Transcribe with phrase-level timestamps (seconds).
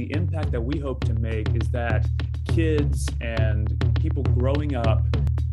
[0.00, 2.06] The impact that we hope to make is that
[2.48, 3.68] kids and
[4.00, 5.04] people growing up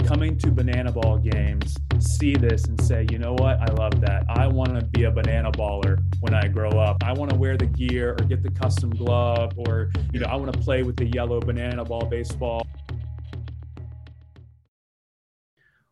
[0.05, 4.23] coming to banana ball games see this and say, you know what, I love that.
[4.29, 7.03] I want to be a banana baller when I grow up.
[7.03, 10.37] I want to wear the gear or get the custom glove or, you know, I
[10.37, 12.65] want to play with the yellow banana ball baseball.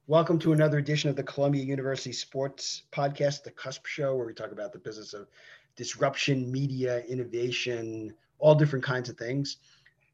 [0.08, 4.34] Welcome to another edition of the Columbia University Sports Podcast, the Cusp Show, where we
[4.34, 5.28] talk about the business of
[5.76, 9.58] disruption, media, innovation, all different kinds of things.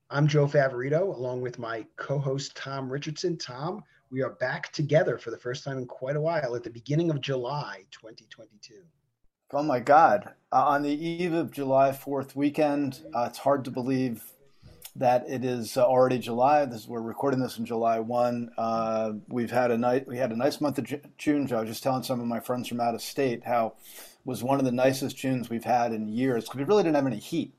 [0.09, 3.37] I'm Joe Favorito, along with my co-host Tom Richardson.
[3.37, 6.69] Tom, we are back together for the first time in quite a while at the
[6.69, 8.75] beginning of July 2022.
[9.53, 10.33] Oh my God!
[10.51, 14.23] Uh, on the eve of July Fourth weekend, uh, it's hard to believe
[14.95, 16.65] that it is uh, already July.
[16.65, 18.51] This we're recording this in July one.
[18.57, 20.07] Uh, we've had a night.
[20.07, 21.47] We had a nice month of June.
[21.47, 23.75] Joe, I was just telling some of my friends from out of state how
[24.25, 27.07] was one of the nicest Junes we've had in years because we really didn't have
[27.07, 27.53] any heat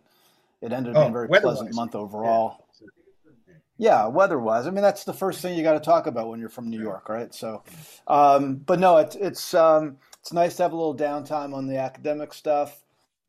[0.62, 2.66] it ended up oh, being a very pleasant month overall.
[2.80, 3.54] Yeah.
[3.76, 6.48] yeah, weather-wise, I mean that's the first thing you got to talk about when you're
[6.48, 7.34] from New York, right?
[7.34, 7.62] So,
[8.06, 11.78] um, but no, it's it's um, it's nice to have a little downtime on the
[11.78, 12.82] academic stuff.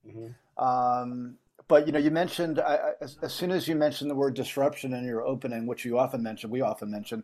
[0.07, 0.63] Mm-hmm.
[0.63, 4.35] Um, but you know, you mentioned I, as, as, soon as you mentioned the word
[4.35, 7.23] disruption in your opening, which you often mention, we often mention.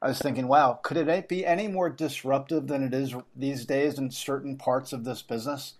[0.00, 3.98] I was thinking, wow, could it be any more disruptive than it is these days
[3.98, 5.74] in certain parts of this business?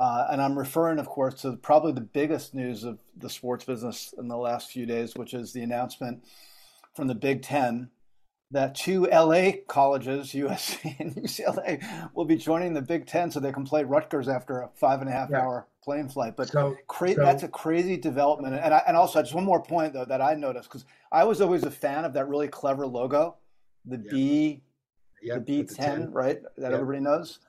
[0.00, 4.14] Uh, and I'm referring, of course, to probably the biggest news of the sports business
[4.16, 6.24] in the last few days, which is the announcement
[6.94, 7.90] from the Big Ten
[8.50, 11.84] that two LA colleges, USC and UCLA,
[12.14, 15.10] will be joining the Big Ten so they can play Rutgers after a five and
[15.10, 15.42] a half yeah.
[15.42, 16.34] hour plane flight.
[16.34, 18.54] But so, cra- so, that's a crazy development.
[18.54, 21.42] And, I, and also, just one more point, though, that I noticed, because I was
[21.42, 23.36] always a fan of that really clever logo,
[23.84, 24.10] the yeah.
[24.10, 24.62] B.
[25.22, 26.40] The B10, right?
[26.56, 27.40] That everybody knows.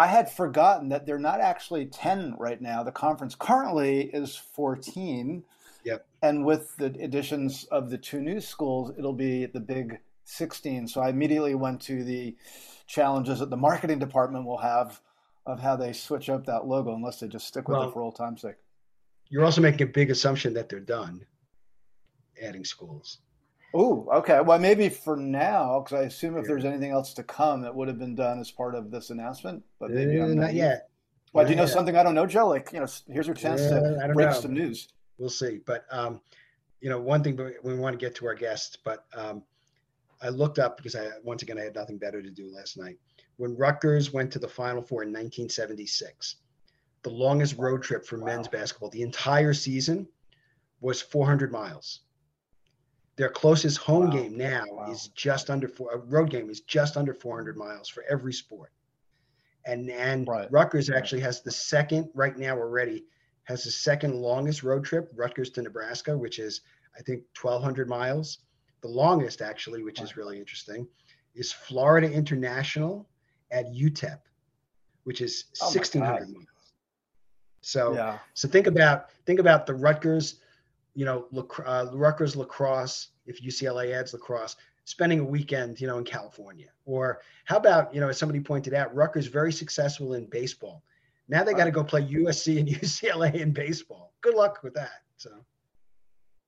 [0.00, 2.82] I had forgotten that they're not actually 10 right now.
[2.82, 5.44] The conference currently is 14.
[5.84, 6.06] Yep.
[6.22, 10.88] And with the additions of the two new schools, it'll be the big 16.
[10.88, 12.34] So I immediately went to the
[12.86, 15.02] challenges that the marketing department will have
[15.44, 18.00] of how they switch up that logo unless they just stick with well, it for
[18.00, 18.56] old time's sake.
[19.28, 21.26] You're also making a big assumption that they're done
[22.42, 23.18] adding schools.
[23.72, 24.40] Oh, okay.
[24.40, 27.88] Well, maybe for now, because I assume if there's anything else to come, it would
[27.88, 29.62] have been done as part of this announcement.
[29.78, 30.88] But maybe uh, not, not yet.
[31.32, 31.72] Well, do you know yet.
[31.72, 32.48] something I don't know, Joe?
[32.48, 34.34] Like, you know, here's your chance to break know.
[34.34, 34.88] some news.
[35.18, 35.60] We'll see.
[35.64, 36.20] But um,
[36.80, 39.42] you know, one thing we want to get to our guests, but um,
[40.22, 42.98] I looked up because I once again I had nothing better to do last night.
[43.36, 46.36] When Rutgers went to the Final Four in 1976,
[47.02, 48.26] the longest road trip for wow.
[48.26, 50.08] men's basketball, the entire season,
[50.80, 52.00] was 400 miles.
[53.20, 54.12] Their closest home wow.
[54.12, 54.90] game now wow.
[54.90, 55.92] is just under four.
[55.92, 58.72] A road game is just under 400 miles for every sport.
[59.66, 60.50] And and right.
[60.50, 63.04] Rutgers actually has the second right now already
[63.44, 65.12] has the second longest road trip.
[65.14, 66.62] Rutgers to Nebraska, which is
[66.98, 68.38] I think 1,200 miles.
[68.80, 70.88] The longest actually, which is really interesting,
[71.34, 73.06] is Florida International
[73.50, 74.20] at UTEP,
[75.04, 76.46] which is oh 1,600 miles.
[77.60, 78.18] So yeah.
[78.32, 80.39] so think about think about the Rutgers
[80.94, 81.26] you know,
[81.64, 86.68] uh, Rutgers lacrosse, if UCLA adds lacrosse, spending a weekend, you know, in California.
[86.84, 90.82] Or how about, you know, as somebody pointed out, Rutgers very successful in baseball.
[91.28, 94.12] Now they got to go play USC and UCLA in baseball.
[94.20, 95.02] Good luck with that.
[95.16, 95.30] So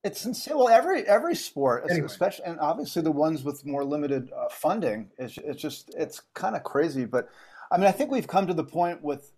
[0.03, 0.57] it's insane.
[0.57, 2.05] Well, every every sport, anyway.
[2.05, 6.55] especially and obviously the ones with more limited uh, funding, it's, it's just it's kind
[6.55, 7.05] of crazy.
[7.05, 7.29] But
[7.71, 9.31] I mean, I think we've come to the point with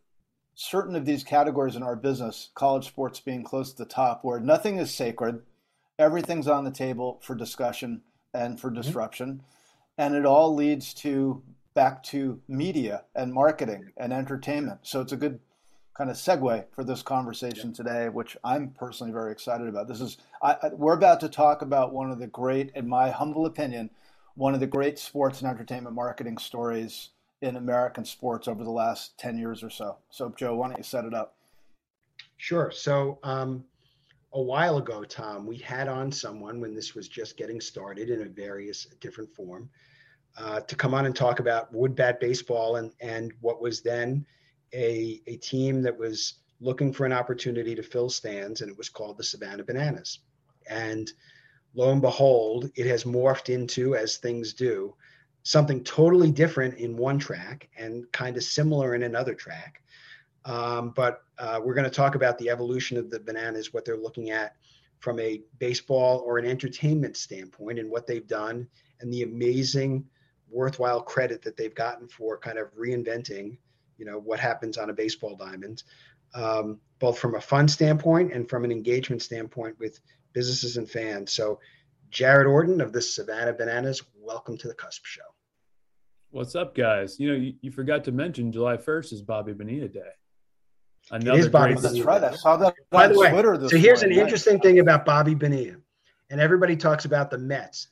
[0.55, 4.39] certain of these categories in our business, college sports being close to the top, where
[4.39, 5.41] nothing is sacred,
[5.99, 8.01] everything's on the table for discussion
[8.33, 8.81] and for mm-hmm.
[8.81, 9.41] disruption, mm-hmm.
[9.97, 11.43] and it all leads to
[11.73, 14.79] back to media and marketing and entertainment.
[14.83, 15.39] So it's a good
[15.93, 17.75] kind of segue for this conversation yeah.
[17.75, 19.87] today, which I'm personally very excited about.
[19.87, 23.45] This is I, we're about to talk about one of the great, in my humble
[23.45, 23.89] opinion,
[24.35, 27.09] one of the great sports and entertainment marketing stories
[27.45, 29.97] in American sports over the last 10 years or so.
[30.09, 31.35] So, Joe, why don't you set it up?
[32.37, 32.71] Sure.
[32.71, 33.63] So, um,
[34.33, 38.23] a while ago, Tom, we had on someone when this was just getting started in
[38.23, 39.69] a various different form
[40.37, 44.25] uh, to come on and talk about wood bat baseball and, and what was then
[44.73, 48.89] a, a team that was looking for an opportunity to fill stands, and it was
[48.89, 50.19] called the Savannah Bananas.
[50.67, 51.11] And
[51.75, 54.95] lo and behold, it has morphed into, as things do,
[55.45, 59.81] something totally different in one track and kind of similar in another track.
[60.43, 63.95] Um, but uh, we're going to talk about the evolution of the bananas, what they're
[63.95, 64.55] looking at
[64.99, 68.67] from a baseball or an entertainment standpoint, and what they've done,
[68.99, 70.05] and the amazing,
[70.49, 73.57] worthwhile credit that they've gotten for kind of reinventing
[73.97, 75.83] you know what happens on a baseball diamond,
[76.33, 79.99] um, both from a fun standpoint and from an engagement standpoint with
[80.33, 81.33] businesses and fans.
[81.33, 81.59] So,
[82.09, 85.34] Jared Orton of the Savannah Bananas, welcome to the Cusp Show.
[86.35, 87.17] What's up, guys?
[87.17, 90.01] You know, you, you forgot to mention July 1st is Bobby Bonilla Day.
[91.09, 92.23] Another it is Bobby great That's right.
[92.25, 93.31] I saw that By the way,
[93.69, 94.17] so here's morning.
[94.17, 95.77] an interesting thing about Bobby Bonilla.
[96.29, 97.87] And everybody talks about the Mets.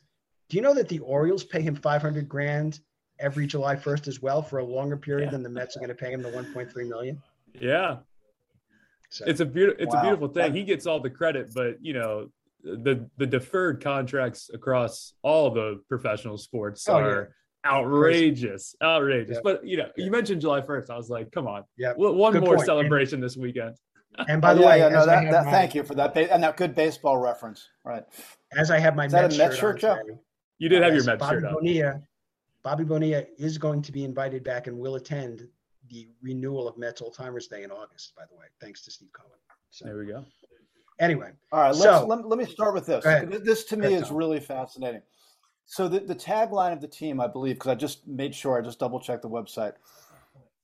[0.50, 2.80] Do you know that the Orioles pay him 500 grand
[3.18, 5.30] every July 1st as well for a longer period yeah.
[5.30, 7.22] than the Mets are going to pay him the 1.3 million?
[7.58, 7.96] Yeah.
[9.08, 10.00] So, it's a beautiful it's wow.
[10.00, 10.52] a beautiful thing.
[10.52, 12.28] He gets all the credit, but you know,
[12.62, 17.34] the the deferred contracts across all the professional sports oh, are yeah.
[17.64, 18.90] Outrageous, Crazy.
[18.90, 19.34] outrageous.
[19.36, 19.40] Yeah.
[19.42, 20.90] But you know, you mentioned July 1st.
[20.90, 21.64] I was like, come on.
[21.76, 21.92] Yeah.
[21.96, 22.66] One good more point.
[22.66, 23.76] celebration and, this weekend.
[24.28, 26.56] And by the way, yeah, no, that, that, my, thank you for that and that
[26.56, 27.68] good baseball reference.
[27.84, 28.04] Right.
[28.56, 30.18] As I have my Is Mets, Mets shirt, shirt on,
[30.58, 32.00] you did have your Mets Bobby shirt Bonilla,
[32.62, 35.48] Bobby Bonilla is going to be invited back and will attend
[35.90, 38.14] the renewal of Mets Old Timers Day in August.
[38.16, 39.30] By the way, thanks to Steve Cohen.
[39.70, 40.24] So, there we go.
[41.00, 41.74] Anyway, all right.
[41.74, 43.04] Let's, so, let, let me start with this.
[43.44, 45.02] This to me is really fascinating.
[45.66, 48.62] So the, the tagline of the team, I believe, because I just made sure I
[48.62, 49.72] just double checked the website.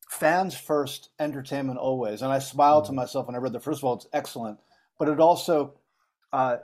[0.08, 2.22] Fans first, entertainment always.
[2.22, 2.96] And I smiled to mm-hmm.
[2.96, 3.62] myself when I read that.
[3.62, 4.58] First of all, it's excellent,
[4.98, 5.74] but it also
[6.32, 6.56] uh,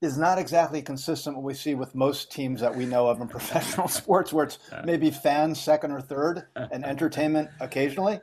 [0.00, 3.28] is not exactly consistent what we see with most teams that we know of in
[3.38, 8.20] professional sports, where it's maybe fans second or third and entertainment occasionally.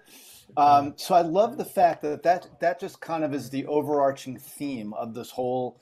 [0.57, 4.37] Um, so I love the fact that, that that just kind of is the overarching
[4.37, 5.79] theme of this whole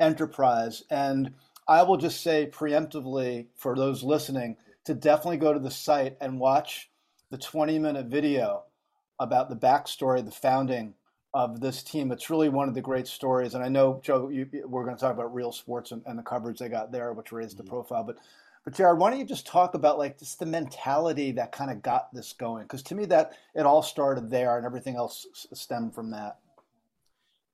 [0.00, 0.82] enterprise.
[0.90, 1.34] And
[1.68, 4.56] I will just say preemptively for those listening
[4.86, 6.90] to definitely go to the site and watch
[7.30, 8.64] the 20 minute video
[9.20, 10.94] about the backstory, the founding
[11.34, 12.10] of this team.
[12.10, 13.54] It's really one of the great stories.
[13.54, 16.22] And I know, Joe, you, we're going to talk about real sports and, and, the
[16.22, 17.66] coverage they got there, which raised mm-hmm.
[17.66, 18.04] the profile.
[18.04, 18.16] But
[18.64, 21.82] but Jared, why don't you just talk about like just the mentality that kind of
[21.82, 22.64] got this going?
[22.64, 26.38] Because to me, that it all started there, and everything else stemmed from that.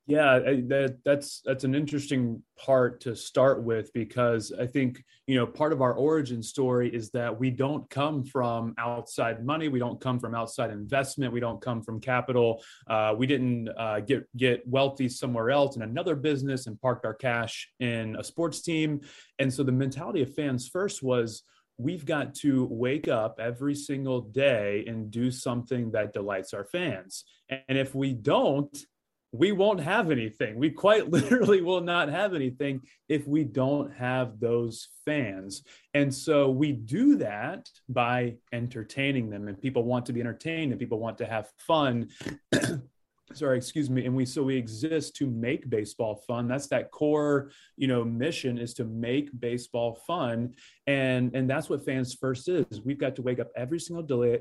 [0.07, 5.47] Yeah, that that's that's an interesting part to start with because I think you know
[5.47, 9.99] part of our origin story is that we don't come from outside money, we don't
[9.99, 12.63] come from outside investment, we don't come from capital.
[12.87, 17.15] Uh, we didn't uh, get get wealthy somewhere else in another business and parked our
[17.15, 19.01] cash in a sports team.
[19.39, 21.45] And so the mentality of fans first was
[21.79, 27.25] we've got to wake up every single day and do something that delights our fans.
[27.49, 28.77] And if we don't,
[29.35, 30.57] we won't have anything.
[30.57, 35.65] We quite literally will not have anything if we don't have those fans.
[35.93, 40.79] And so we do that by entertaining them, and people want to be entertained and
[40.79, 42.09] people want to have fun.
[43.35, 46.49] sorry excuse me and we so we exist to make baseball fun.
[46.49, 50.55] That's that core you know mission is to make baseball fun.
[50.87, 52.81] And and that's what fans first is.
[52.85, 54.41] We've got to wake up every single day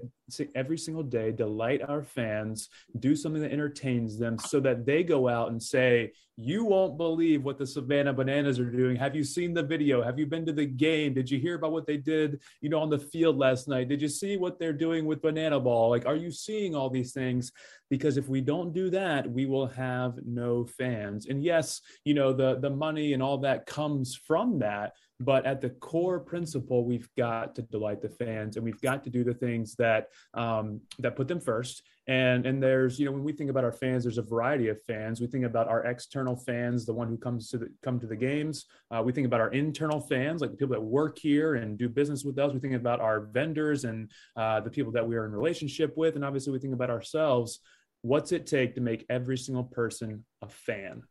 [0.56, 2.70] every single day delight our fans
[3.00, 7.44] do something that entertains them so that they go out and say you won't believe
[7.44, 8.96] what the savannah bananas are doing.
[8.96, 10.02] Have you seen the video?
[10.02, 11.14] Have you been to the game?
[11.14, 13.88] Did you hear about what they did you know on the field last night?
[13.88, 15.90] Did you see what they're doing with banana ball?
[15.90, 17.52] Like are you seeing all these things
[17.94, 21.28] because if we don't do that we will have no fans.
[21.28, 25.62] And yes you know the the money and all that comes from that but at
[25.62, 29.34] the core principle we've got to delight the fans and we've got to do the
[29.34, 31.84] things that um, that put them first.
[32.08, 34.82] And and there's you know when we think about our fans there's a variety of
[34.84, 35.22] fans.
[35.22, 38.16] We think about our external fans the one who comes to the come to the
[38.16, 38.66] games.
[38.92, 41.88] Uh, we think about our internal fans like the people that work here and do
[41.88, 42.52] business with us.
[42.52, 46.16] We think about our vendors and uh, the people that we are in relationship with.
[46.16, 47.60] And obviously we think about ourselves
[48.04, 51.02] what's it take to make every single person a fan?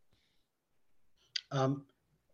[1.51, 1.85] Um,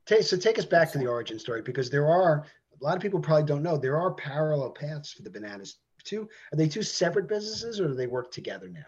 [0.07, 2.45] t- so take us back to the origin story because there are
[2.81, 5.79] a lot of people probably don't know there are parallel paths for the bananas.
[6.05, 8.87] Two are they two separate businesses or do they work together now?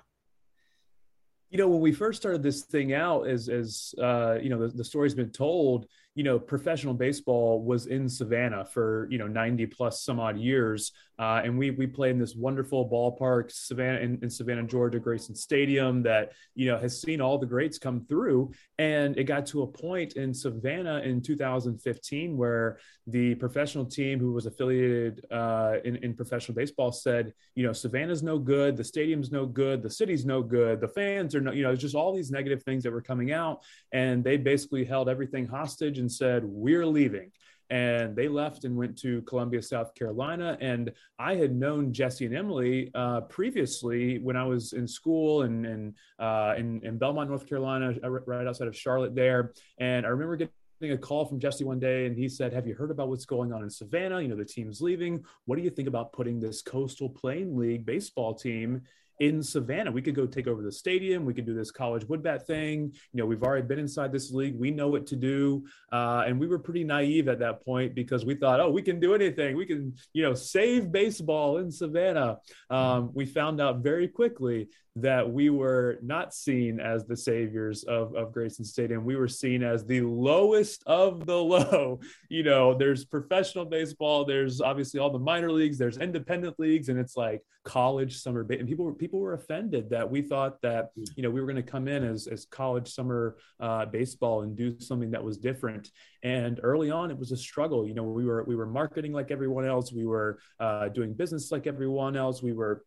[1.51, 4.69] You know when we first started this thing out as as uh, you know the,
[4.69, 5.87] the story's been told
[6.21, 10.93] you know, professional baseball was in Savannah for, you know, 90 plus some odd years.
[11.19, 15.35] Uh, and we, we played in this wonderful ballpark, Savannah, in, in, Savannah, Georgia, Grayson
[15.35, 18.51] Stadium, that, you know, has seen all the greats come through.
[18.79, 24.33] And it got to a point in Savannah in 2015 where the professional team who
[24.33, 29.31] was affiliated uh, in, in professional baseball said, you know, Savannah's no good, the stadium's
[29.31, 32.15] no good, the city's no good, the fans are no, you know, it's just all
[32.15, 33.61] these negative things that were coming out.
[33.93, 37.33] And they basically held everything hostage and said, We're leaving.
[37.71, 40.59] And they left and went to Columbia, South Carolina.
[40.61, 45.65] And I had known Jesse and Emily uh, previously when I was in school and,
[45.65, 49.53] and uh, in, in Belmont, North Carolina, uh, right outside of Charlotte there.
[49.79, 52.75] And I remember getting a call from Jesse one day and he said, Have you
[52.75, 54.21] heard about what's going on in Savannah?
[54.21, 55.25] You know, the team's leaving.
[55.45, 58.83] What do you think about putting this Coastal Plain League baseball team
[59.21, 59.93] in Savannah.
[59.93, 61.25] We could go take over the stadium.
[61.25, 62.93] We could do this college woodbat thing.
[63.13, 64.59] You know, we've already been inside this league.
[64.59, 65.65] We know what to do.
[65.93, 68.99] Uh, and we were pretty naive at that point because we thought, oh, we can
[68.99, 69.57] do anything.
[69.57, 72.39] We can, you know, save baseball in Savannah.
[72.71, 78.15] Um, we found out very quickly that we were not seen as the saviors of,
[78.17, 79.05] of Grayson Stadium.
[79.05, 82.01] We were seen as the lowest of the low.
[82.29, 86.99] You know, there's professional baseball, there's obviously all the minor leagues, there's independent leagues, and
[86.99, 91.05] it's like college summer and people were people were offended that we thought that hmm.
[91.17, 94.57] you know we were going to come in as as college summer uh, baseball and
[94.57, 95.91] do something that was different.
[96.23, 97.87] And early on it was a struggle.
[97.87, 99.93] You know we were we were marketing like everyone else.
[99.93, 102.43] We were uh, doing business like everyone else.
[102.43, 102.85] We were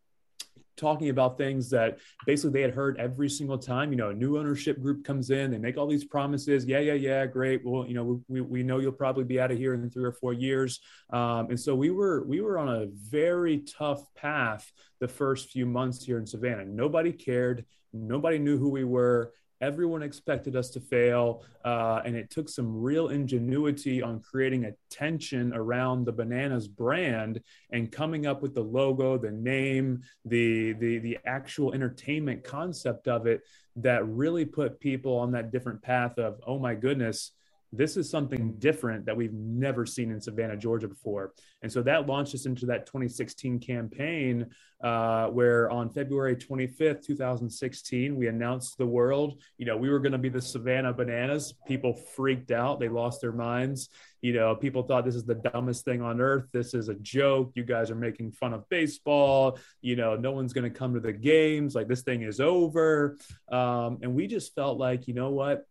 [0.75, 3.91] talking about things that basically they had heard every single time.
[3.91, 6.65] You know, a new ownership group comes in, they make all these promises.
[6.65, 7.61] Yeah, yeah, yeah, great.
[7.63, 10.13] Well, you know, we, we know you'll probably be out of here in three or
[10.13, 10.79] four years.
[11.11, 15.65] Um, and so we were we were on a very tough path the first few
[15.65, 16.65] months here in Savannah.
[16.65, 17.65] Nobody cared.
[17.93, 19.33] Nobody knew who we were.
[19.61, 24.73] Everyone expected us to fail, uh, and it took some real ingenuity on creating a
[24.89, 27.41] tension around the Bananas brand
[27.71, 33.25] and coming up with the logo, the name, the the the actual entertainment concept of
[33.25, 33.41] it
[33.77, 37.31] that really put people on that different path of, oh my goodness,
[37.75, 41.33] this is something different that we've never seen in Savannah, Georgia before.
[41.61, 44.47] And so that launched us into that 2016 campaign,
[44.83, 50.11] uh, where on February 25th, 2016, we announced the world, you know, we were going
[50.11, 51.53] to be the Savannah Bananas.
[51.67, 53.89] People freaked out, they lost their minds.
[54.21, 56.45] You know, people thought this is the dumbest thing on earth.
[56.53, 57.51] This is a joke.
[57.55, 59.59] You guys are making fun of baseball.
[59.81, 61.75] You know, no one's going to come to the games.
[61.75, 63.17] Like this thing is over.
[63.51, 65.65] Um, and we just felt like, you know what?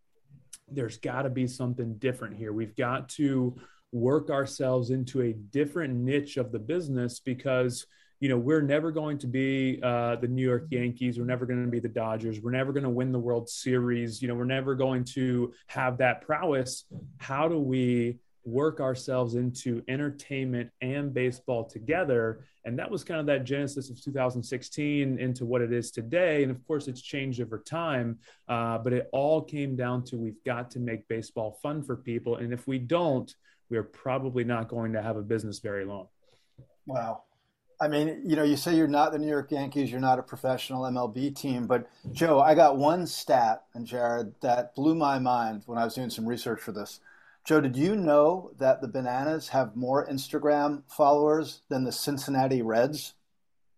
[0.75, 2.53] There's got to be something different here.
[2.53, 3.57] We've got to
[3.93, 7.87] work ourselves into a different niche of the business because
[8.21, 11.19] you know we're never going to be uh, the New York Yankees.
[11.19, 12.41] We're never going to be the Dodgers.
[12.41, 14.23] We're never going to win the World Series.
[14.23, 16.85] You know, we're never going to have that prowess.
[17.19, 22.45] How do we work ourselves into entertainment and baseball together.
[22.65, 26.43] And that was kind of that genesis of 2016 into what it is today.
[26.43, 28.19] And of course, it's changed over time,
[28.49, 32.37] uh, but it all came down to we've got to make baseball fun for people.
[32.37, 33.33] And if we don't,
[33.71, 36.09] we're probably not going to have a business very long.
[36.87, 37.23] Wow.
[37.81, 40.23] I mean, you know, you say you're not the New York Yankees, you're not a
[40.23, 45.63] professional MLB team, but Joe, I got one stat, and Jared, that blew my mind
[45.67, 47.01] when I was doing some research for this.
[47.45, 53.15] Joe, did you know that the Bananas have more Instagram followers than the Cincinnati Reds?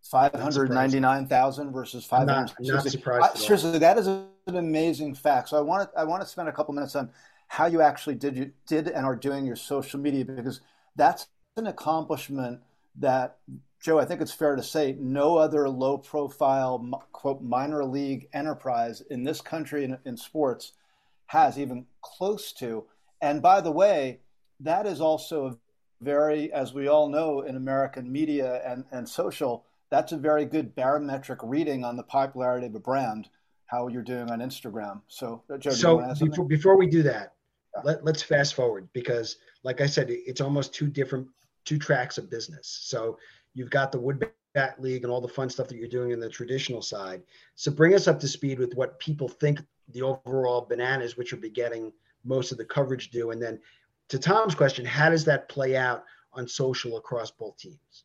[0.02, 2.52] 599,000 versus 500.
[2.61, 3.38] Not, surprised.
[3.38, 5.49] seriously, that is an amazing fact.
[5.49, 7.11] So I want to I want to spend a couple minutes on
[7.49, 10.61] how you actually did you did and are doing your social media because
[10.94, 12.61] that's an accomplishment
[12.97, 13.38] that
[13.80, 16.78] Joe, I think it's fair to say no other low profile
[17.12, 20.73] quote minor league enterprise in this country in, in sports
[21.26, 22.85] has even close to.
[23.25, 24.21] And by the way,
[24.61, 25.57] that is also a
[26.02, 30.75] very, as we all know in American media and, and social, that's a very good
[30.75, 33.31] barometric reading on the popularity of a brand,
[33.64, 35.00] how you're doing on Instagram.
[35.09, 37.33] So, uh, Joe, so before, before we do that,
[37.75, 37.83] yeah.
[37.85, 41.26] let, let's fast forward because, like I said, it's almost two different
[41.64, 42.81] two tracks of business.
[42.83, 43.16] So
[43.54, 46.21] you've got the wood bat league and all the fun stuff that you're doing in
[46.21, 47.23] the traditional side.
[47.54, 51.40] So bring us up to speed with what people think the overall bananas, which will
[51.40, 51.90] be getting
[52.25, 53.31] most of the coverage do?
[53.31, 53.59] And then
[54.09, 58.04] to Tom's question, how does that play out on social across both teams?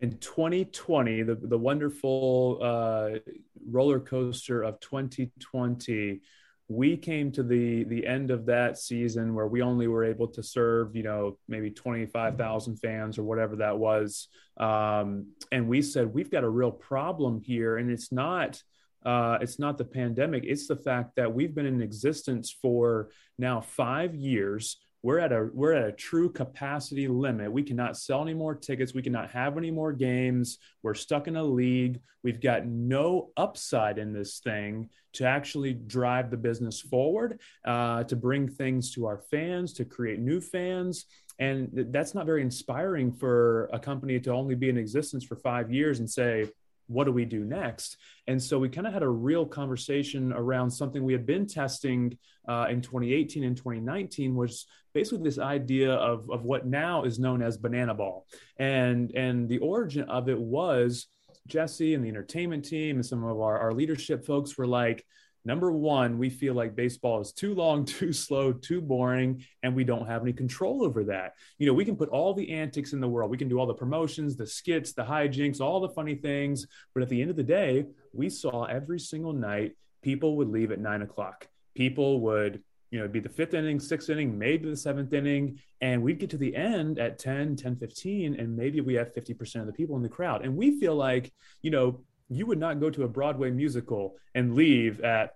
[0.00, 3.18] In 2020, the, the wonderful uh,
[3.66, 6.20] roller coaster of 2020,
[6.68, 10.42] we came to the the end of that season where we only were able to
[10.42, 16.30] serve you know maybe 25,000 fans or whatever that was um, and we said we've
[16.30, 18.60] got a real problem here and it's not
[19.06, 20.42] uh, it's not the pandemic.
[20.44, 24.78] It's the fact that we've been in existence for now five years.
[25.04, 27.52] We're at a we're at a true capacity limit.
[27.52, 28.94] We cannot sell any more tickets.
[28.94, 30.58] We cannot have any more games.
[30.82, 32.00] We're stuck in a league.
[32.24, 38.16] We've got no upside in this thing to actually drive the business forward, uh, to
[38.16, 41.04] bring things to our fans, to create new fans.
[41.38, 45.70] And that's not very inspiring for a company to only be in existence for five
[45.70, 46.50] years and say,
[46.86, 47.96] what do we do next?
[48.26, 52.16] And so we kind of had a real conversation around something we had been testing
[52.48, 57.42] uh, in 2018 and 2019 was basically this idea of, of what now is known
[57.42, 58.26] as banana ball.
[58.58, 61.08] And, and the origin of it was
[61.46, 65.04] Jesse and the entertainment team and some of our, our leadership folks were like,
[65.46, 69.84] Number one, we feel like baseball is too long, too slow, too boring, and we
[69.84, 71.34] don't have any control over that.
[71.58, 73.66] You know, we can put all the antics in the world, we can do all
[73.66, 76.66] the promotions, the skits, the hijinks, all the funny things.
[76.92, 80.72] But at the end of the day, we saw every single night people would leave
[80.72, 81.46] at nine o'clock.
[81.76, 85.60] People would you know, be the fifth inning, sixth inning, maybe the seventh inning.
[85.80, 89.60] And we'd get to the end at 10, 10, 15, and maybe we have 50%
[89.60, 90.44] of the people in the crowd.
[90.44, 94.54] And we feel like, you know, you would not go to a Broadway musical and
[94.54, 95.34] leave at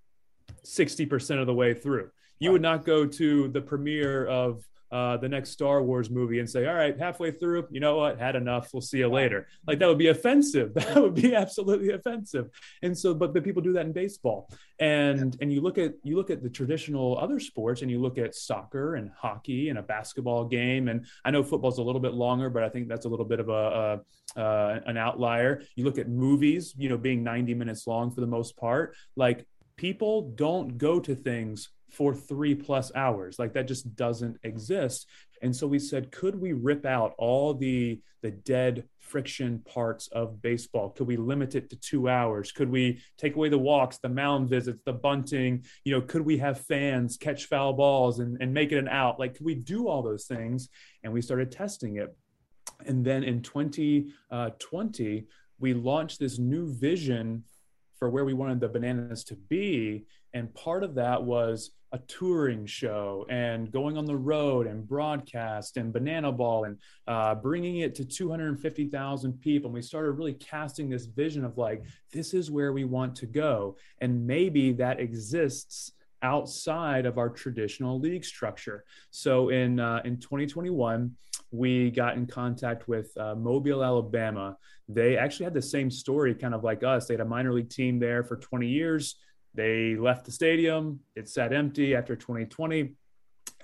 [0.64, 2.10] 60% of the way through.
[2.38, 6.50] You would not go to the premiere of uh, the next Star Wars movie and
[6.50, 8.70] say, all right, halfway through, you know what, had enough.
[8.72, 9.46] We'll see you later.
[9.66, 10.72] Like that would be offensive.
[10.90, 12.48] That would be absolutely offensive.
[12.82, 14.50] And so, but, but people do that in baseball.
[14.80, 18.18] And, and you look at, you look at the traditional other sports and you look
[18.18, 20.88] at soccer and hockey and a basketball game.
[20.88, 23.38] And I know football's a little bit longer, but I think that's a little bit
[23.38, 24.00] of a, a
[24.36, 25.62] uh, an outlier.
[25.76, 29.46] You look at movies, you know, being 90 minutes long for the most part, like
[29.76, 33.38] people don't go to things for three plus hours.
[33.38, 35.08] Like that just doesn't exist.
[35.42, 40.42] And so we said, could we rip out all the the dead friction parts of
[40.42, 40.90] baseball?
[40.90, 42.52] Could we limit it to two hours?
[42.52, 45.64] Could we take away the walks, the mound visits, the bunting?
[45.84, 49.18] You know, could we have fans catch foul balls and, and make it an out?
[49.18, 50.68] Like, could we do all those things?
[51.02, 52.14] And we started testing it.
[52.86, 55.22] And then in 2020, uh,
[55.58, 57.44] we launched this new vision
[57.98, 60.06] for where we wanted the bananas to be.
[60.32, 65.76] And part of that was a touring show and going on the road and broadcast
[65.76, 66.78] and banana ball and
[67.08, 69.68] uh, bringing it to 250,000 people.
[69.68, 71.82] And we started really casting this vision of like,
[72.12, 73.76] this is where we want to go.
[74.00, 75.92] And maybe that exists
[76.22, 78.84] outside of our traditional league structure.
[79.10, 81.16] So in uh, in 2021,
[81.50, 84.56] we got in contact with uh, Mobile, Alabama.
[84.88, 87.06] They actually had the same story, kind of like us.
[87.06, 89.16] They had a minor league team there for 20 years
[89.54, 91.00] they left the stadium.
[91.16, 92.94] It sat empty after 2020.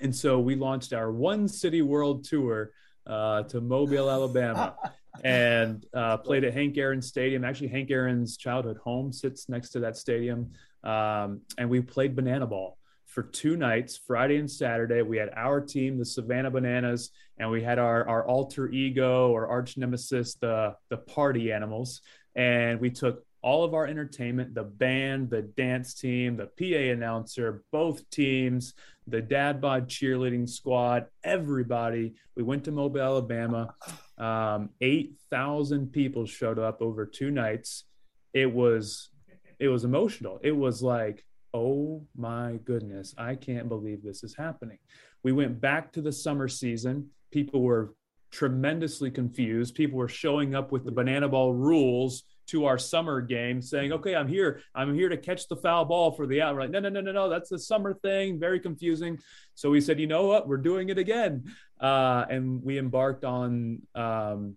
[0.00, 2.72] And so we launched our One City World Tour
[3.06, 4.74] uh, to Mobile, Alabama,
[5.24, 7.44] and uh, played at Hank Aaron Stadium.
[7.44, 10.50] Actually, Hank Aaron's childhood home sits next to that stadium.
[10.84, 15.02] Um, and we played banana ball for two nights, Friday and Saturday.
[15.02, 19.46] We had our team, the Savannah Bananas, and we had our, our alter ego or
[19.46, 22.02] arch nemesis, the, the party animals.
[22.34, 27.62] And we took all of our entertainment the band, the dance team, the PA announcer,
[27.72, 28.74] both teams,
[29.06, 32.14] the dad bod cheerleading squad, everybody.
[32.36, 33.74] We went to Mobile, Alabama.
[34.18, 37.84] Um, 8,000 people showed up over two nights.
[38.32, 39.10] It was
[39.58, 40.38] it was emotional.
[40.42, 44.78] It was like, oh my goodness, I can't believe this is happening.
[45.22, 47.08] We went back to the summer season.
[47.30, 47.94] People were
[48.30, 49.74] tremendously confused.
[49.74, 54.14] People were showing up with the banana ball rules to our summer game saying, okay,
[54.14, 54.60] I'm here.
[54.74, 56.54] I'm here to catch the foul ball for the out.
[56.54, 57.28] We're like, no, no, no, no, no.
[57.28, 58.38] That's the summer thing.
[58.38, 59.18] Very confusing.
[59.54, 60.48] So we said, you know what?
[60.48, 61.52] We're doing it again.
[61.80, 64.56] Uh, and we embarked on um,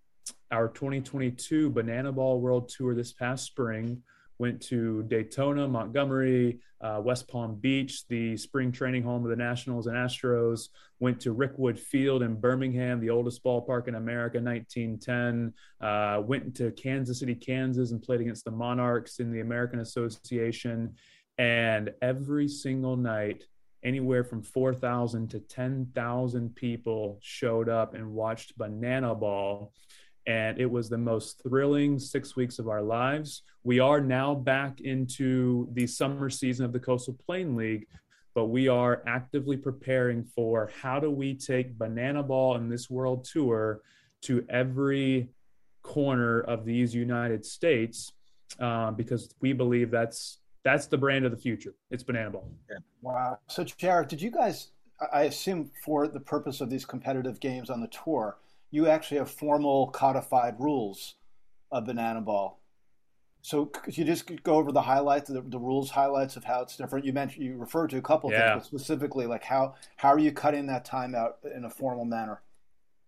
[0.52, 4.02] our 2022 Banana Ball World Tour this past spring
[4.40, 9.88] went to Daytona, Montgomery, uh, West Palm Beach, the spring training home of the Nationals
[9.88, 16.22] and Astros, went to Rickwood Field in Birmingham, the oldest ballpark in America, 1910, uh,
[16.22, 20.96] went to Kansas City, Kansas, and played against the Monarchs in the American Association.
[21.38, 23.44] And every single night,
[23.84, 29.74] anywhere from 4,000 to 10,000 people showed up and watched Banana Ball
[30.28, 33.44] and it was the most thrilling six weeks of our lives.
[33.64, 37.88] We are now back into the summer season of the Coastal Plain League,
[38.36, 43.26] but we are actively preparing for how do we take Banana Ball and this world
[43.26, 43.82] tour
[44.22, 45.30] to every
[45.82, 48.12] corner of these United States
[48.60, 51.74] uh, because we believe that's that's the brand of the future.
[51.90, 52.50] It's Banana Ball.
[52.70, 52.78] Yeah.
[53.02, 53.40] Wow.
[53.48, 54.72] So, Jared, did you guys?
[55.14, 58.38] I assume for the purpose of these competitive games on the tour
[58.72, 61.16] you actually have formal codified rules
[61.72, 62.60] of banana ball.
[63.42, 66.76] So could you just go over the highlights, the, the rules highlights of how it's
[66.76, 67.06] different?
[67.06, 68.54] You mentioned you referred to a couple yeah.
[68.54, 72.06] things, but specifically, like how how are you cutting that time out in a formal
[72.06, 72.42] manner?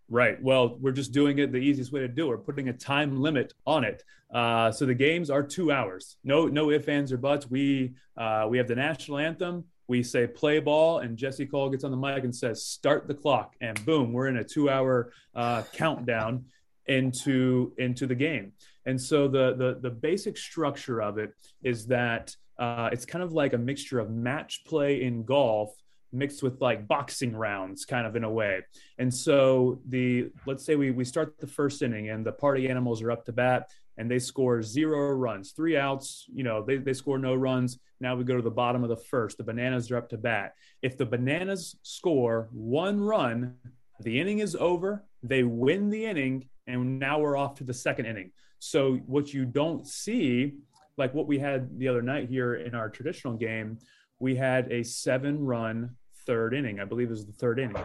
[0.10, 0.42] Right.
[0.42, 2.30] Well, we're just doing it the easiest way to do it.
[2.30, 4.04] We're putting a time limit on it.
[4.34, 6.18] Uh, so the games are two hours.
[6.24, 7.50] No, no ifs, ands, or buts.
[7.50, 11.84] We uh, we have the national anthem we say play ball, and Jesse Cole gets
[11.84, 15.64] on the mic and says start the clock, and boom, we're in a two-hour uh,
[15.74, 16.46] countdown
[16.88, 18.54] into into the game.
[18.86, 23.34] And so the the the basic structure of it is that uh, it's kind of
[23.34, 25.72] like a mixture of match play in golf
[26.14, 28.62] mixed with like boxing rounds kind of in a way
[28.98, 33.02] and so the let's say we we start the first inning and the party animals
[33.02, 36.94] are up to bat and they score zero runs, three outs, you know, they, they
[36.94, 37.80] score no runs.
[38.00, 39.38] Now we go to the bottom of the first.
[39.38, 40.56] The Bananas are up to bat.
[40.82, 43.56] If the Bananas score one run,
[44.00, 45.06] the inning is over.
[45.22, 48.32] They win the inning, and now we're off to the second inning.
[48.60, 50.56] So what you don't see,
[50.98, 53.78] like what we had the other night here in our traditional game,
[54.20, 56.80] we had a seven-run third inning.
[56.80, 57.84] I believe it was the third inning.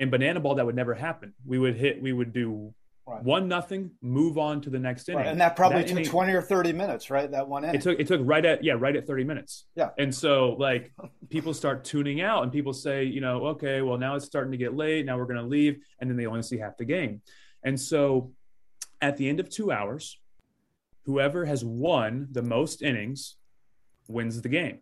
[0.00, 1.34] In banana ball, that would never happen.
[1.44, 2.00] We would hit.
[2.00, 2.72] We would do
[3.04, 3.22] Right.
[3.24, 5.18] One nothing, move on to the next inning.
[5.18, 5.26] Right.
[5.26, 7.28] And that probably that took inning, 20 or 30 minutes, right?
[7.28, 7.74] That one inning.
[7.74, 9.66] It took it took right at yeah, right at 30 minutes.
[9.74, 9.90] Yeah.
[9.98, 10.92] And so like
[11.28, 14.56] people start tuning out and people say, you know, okay, well now it's starting to
[14.56, 17.22] get late, now we're going to leave and then they only see half the game.
[17.64, 18.32] And so
[19.00, 20.20] at the end of 2 hours,
[21.04, 23.34] whoever has won the most innings
[24.06, 24.78] wins the game.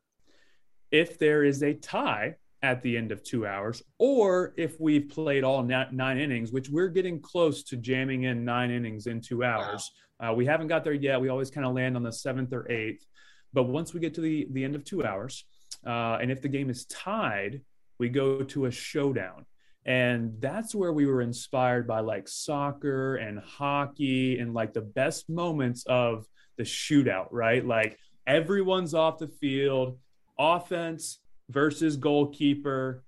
[0.90, 5.44] If there is a tie, at the end of two hours, or if we've played
[5.44, 9.90] all nine innings, which we're getting close to jamming in nine innings in two hours.
[10.20, 10.32] Wow.
[10.32, 11.20] Uh, we haven't got there yet.
[11.20, 13.06] We always kind of land on the seventh or eighth.
[13.52, 15.44] But once we get to the, the end of two hours,
[15.86, 17.62] uh, and if the game is tied,
[17.98, 19.46] we go to a showdown.
[19.86, 25.30] And that's where we were inspired by like soccer and hockey and like the best
[25.30, 26.26] moments of
[26.58, 27.64] the shootout, right?
[27.64, 29.98] Like everyone's off the field,
[30.38, 31.19] offense,
[31.50, 33.02] versus goalkeeper,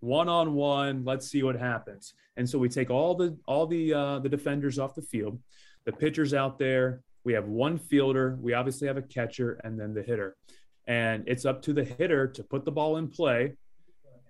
[0.00, 1.04] one on one.
[1.04, 2.14] Let's see what happens.
[2.36, 5.38] And so we take all the all the uh, the defenders off the field,
[5.84, 7.02] the pitchers out there.
[7.24, 8.38] We have one fielder.
[8.40, 10.36] We obviously have a catcher, and then the hitter.
[10.86, 13.54] And it's up to the hitter to put the ball in play,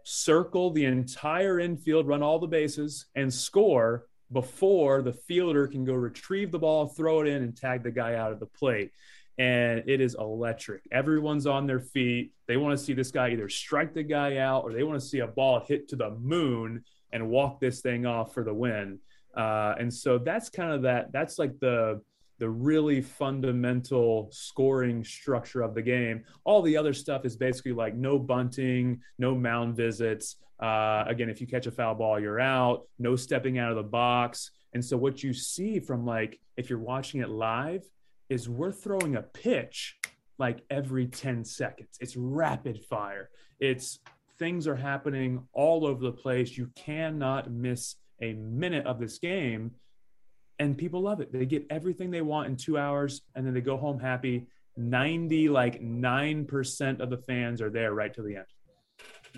[0.02, 5.94] circle the entire infield, run all the bases, and score before the fielder can go
[5.94, 8.90] retrieve the ball, throw it in, and tag the guy out of the plate
[9.38, 10.83] and it is electric.
[10.90, 12.33] Everyone's on their feet.
[12.46, 15.07] They want to see this guy either strike the guy out or they want to
[15.07, 18.98] see a ball hit to the moon and walk this thing off for the win.
[19.37, 21.12] Uh, and so that's kind of that.
[21.12, 22.01] That's like the
[22.40, 26.24] the really fundamental scoring structure of the game.
[26.44, 30.37] All the other stuff is basically like no bunting, no mound visits.
[30.61, 32.87] Uh, again, if you catch a foul ball, you're out.
[32.98, 34.53] No stepping out of the box.
[34.72, 37.85] And so what you see from like if you're watching it live
[38.29, 39.97] is we're throwing a pitch
[40.38, 41.99] like every 10 seconds.
[42.01, 43.31] It's rapid fire.
[43.61, 43.99] It's
[44.38, 46.57] things are happening all over the place.
[46.57, 49.73] You cannot miss a minute of this game.
[50.61, 51.33] And people love it.
[51.33, 54.47] They get everything they want in two hours and then they go home happy.
[54.77, 58.47] 90, like 9% of the fans are there right to the end.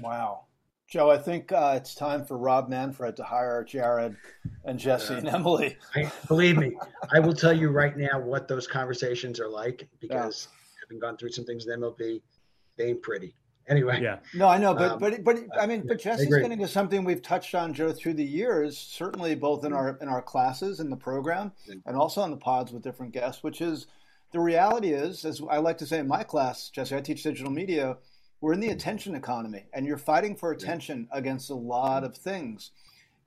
[0.01, 0.47] Wow.
[0.91, 4.17] Joe, I think uh, it's time for Rob Manfred to hire Jared
[4.65, 5.77] and Jesse and Emily.
[5.95, 6.77] I, believe me,
[7.13, 10.81] I will tell you right now what those conversations are like because yeah.
[10.85, 12.21] having gone through some things in MLB,
[12.77, 13.37] they ain't pretty.
[13.69, 16.67] Anyway, yeah, no, I know, but um, but but I mean, but Jesse's getting to
[16.67, 20.81] something we've touched on, Joe, through the years, certainly both in our in our classes
[20.81, 21.53] in the program
[21.87, 23.87] and also on the pods with different guests, which is
[24.33, 27.53] the reality is, as I like to say in my class, Jesse, I teach digital
[27.53, 27.97] media
[28.41, 32.71] we're in the attention economy and you're fighting for attention against a lot of things.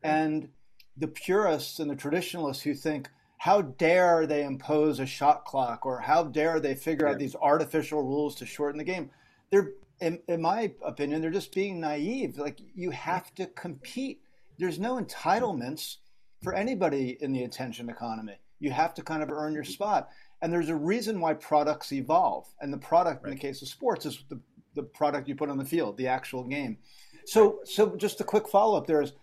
[0.02, 0.50] And
[0.98, 6.00] the purists and the traditionalists who think, how dare they impose a shot clock or
[6.00, 7.14] how dare they figure yeah.
[7.14, 9.10] out these artificial rules to shorten the game?
[9.52, 12.38] They're, in, in my opinion, they're just being naive.
[12.38, 14.22] Like you have to compete.
[14.58, 15.98] There's no entitlements
[16.42, 18.38] for anybody in the attention economy.
[18.60, 19.74] You have to kind of earn your mm-hmm.
[19.74, 20.10] spot.
[20.42, 22.46] And there's a reason why products evolve.
[22.62, 23.32] And the product right.
[23.32, 24.40] in the case of sports is the
[24.76, 26.78] the product you put on the field, the actual game.
[27.26, 29.14] So, so just a quick follow up there is,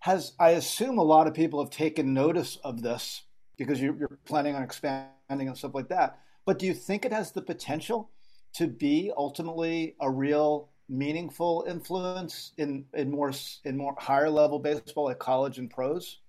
[0.00, 3.22] has I assume a lot of people have taken notice of this
[3.56, 6.18] because you're, you're planning on expanding and stuff like that.
[6.46, 8.10] But do you think it has the potential
[8.54, 13.32] to be ultimately a real meaningful influence in, in more
[13.64, 16.20] in more higher level baseball like college and pros?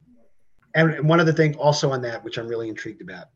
[0.74, 3.28] And one other thing also on that, which I'm really intrigued about,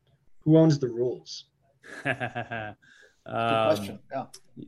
[0.42, 1.46] who owns the rules?
[2.04, 2.76] Good
[3.26, 4.00] question.
[4.15, 4.65] Um, yeah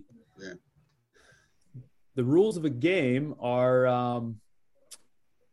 [2.21, 4.39] the rules of a game are um,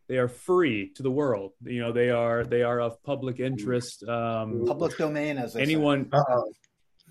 [0.07, 1.52] they are free to the world.
[1.64, 4.07] You know, they are they are of public interest.
[4.07, 6.11] Um, public domain, as anyone.
[6.12, 6.52] Uh-oh.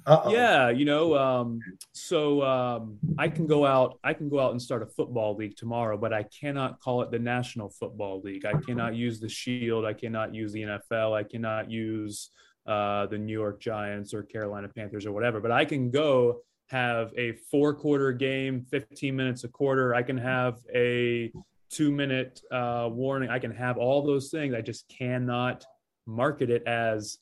[0.05, 0.31] Uh-oh.
[0.31, 1.59] Yeah, you know, um,
[1.91, 3.97] so um, I can go out.
[4.03, 7.09] I can go out and start a football league tomorrow, but I cannot call it
[7.09, 8.45] the National Football League.
[8.45, 9.85] I cannot use the Shield.
[9.85, 11.13] I cannot use the NFL.
[11.13, 12.29] I cannot use
[12.67, 15.39] uh, the New York Giants or Carolina Panthers or whatever.
[15.39, 19.95] But I can go have a four quarter game, 15 minutes a quarter.
[19.95, 21.31] I can have a
[21.69, 23.29] two minute uh, warning.
[23.29, 24.53] I can have all those things.
[24.53, 25.65] I just cannot
[26.05, 27.17] market it as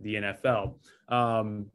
[0.00, 0.78] the NFL.
[1.08, 1.66] Um,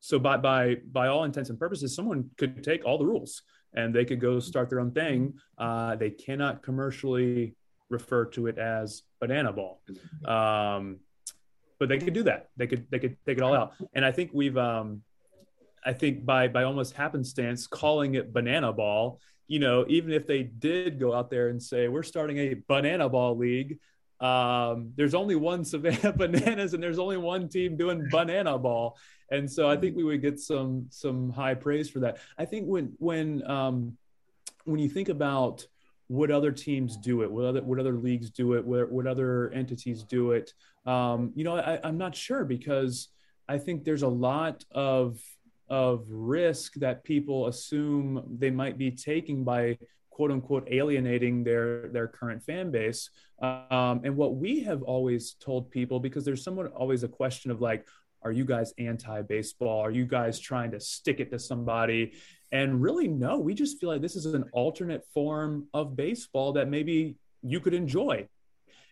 [0.00, 3.42] so by by by all intents and purposes, someone could take all the rules
[3.74, 5.34] and they could go start their own thing.
[5.58, 7.56] Uh, they cannot commercially
[7.90, 9.80] refer to it as banana ball.
[10.24, 11.00] Um,
[11.78, 12.50] but they could do that.
[12.56, 13.72] They could they could take it all out.
[13.94, 15.02] And I think we've um,
[15.84, 20.42] I think by by almost happenstance calling it banana ball, you know, even if they
[20.42, 23.78] did go out there and say we're starting a banana ball league,
[24.20, 28.96] um, there's only one Savannah Bananas and there's only one team doing banana ball.
[29.30, 32.18] And so I think we would get some some high praise for that.
[32.38, 33.96] I think when when um,
[34.64, 35.66] when you think about
[36.08, 37.30] would other teams do it?
[37.30, 38.64] Would other would other leagues do it?
[38.64, 40.52] Would, would other entities do it?
[40.86, 43.08] Um, you know, I, I'm not sure because
[43.48, 45.18] I think there's a lot of
[45.68, 49.78] of risk that people assume they might be taking by
[50.10, 53.10] quote unquote alienating their their current fan base.
[53.42, 57.60] Um, and what we have always told people because there's somewhat always a question of
[57.60, 57.86] like
[58.22, 62.12] are you guys anti baseball are you guys trying to stick it to somebody?
[62.52, 66.68] And really no we just feel like this is an alternate form of baseball that
[66.68, 68.28] maybe you could enjoy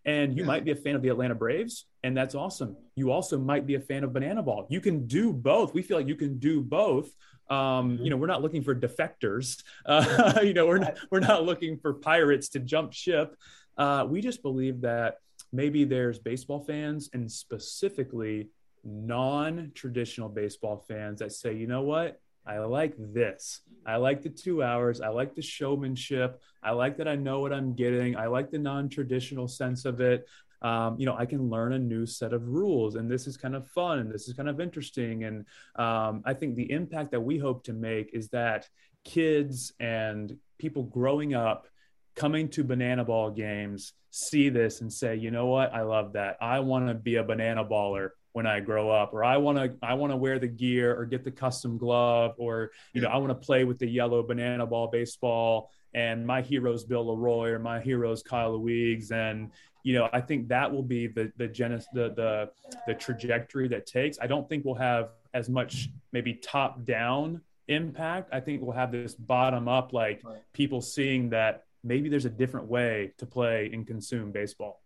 [0.04, 0.46] and you yeah.
[0.46, 2.76] might be a fan of the Atlanta Braves, and that's awesome.
[2.96, 4.66] You also might be a fan of Banana Ball.
[4.68, 5.74] You can do both.
[5.74, 7.10] We feel like you can do both.
[7.48, 9.62] Um, you know, we're not looking for defectors.
[9.84, 13.36] Uh, you know, we're not, we're not looking for pirates to jump ship.
[13.76, 15.16] Uh, we just believe that
[15.52, 18.48] maybe there's baseball fans and specifically
[18.84, 23.60] non-traditional baseball fans that say, you know what, I like this.
[23.86, 25.00] I like the two hours.
[25.00, 26.40] I like the showmanship.
[26.62, 28.16] I like that I know what I'm getting.
[28.16, 30.26] I like the non traditional sense of it.
[30.60, 33.56] Um, you know, I can learn a new set of rules, and this is kind
[33.56, 35.24] of fun, and this is kind of interesting.
[35.24, 35.44] And
[35.76, 38.68] um, I think the impact that we hope to make is that
[39.04, 41.66] kids and people growing up
[42.14, 46.36] coming to banana ball games see this and say, you know what, I love that.
[46.40, 49.76] I want to be a banana baller when I grow up, or I want to
[49.82, 53.16] I want to wear the gear or get the custom glove, or you know I
[53.18, 55.70] want to play with the yellow banana ball baseball.
[55.94, 59.50] And my hero's Bill Leroy, or my hero's Kyle Weeks, and
[59.82, 62.50] you know I think that will be the the genesis the the
[62.86, 64.18] the trajectory that takes.
[64.20, 68.30] I don't think we'll have as much maybe top down impact.
[68.32, 72.66] I think we'll have this bottom up, like people seeing that maybe there's a different
[72.68, 74.80] way to play and consume baseball.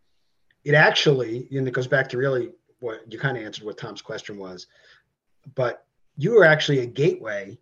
[0.64, 4.02] It actually, and it goes back to really what you kind of answered what Tom's
[4.02, 4.66] question was,
[5.54, 5.86] but
[6.16, 7.58] you were actually a gateway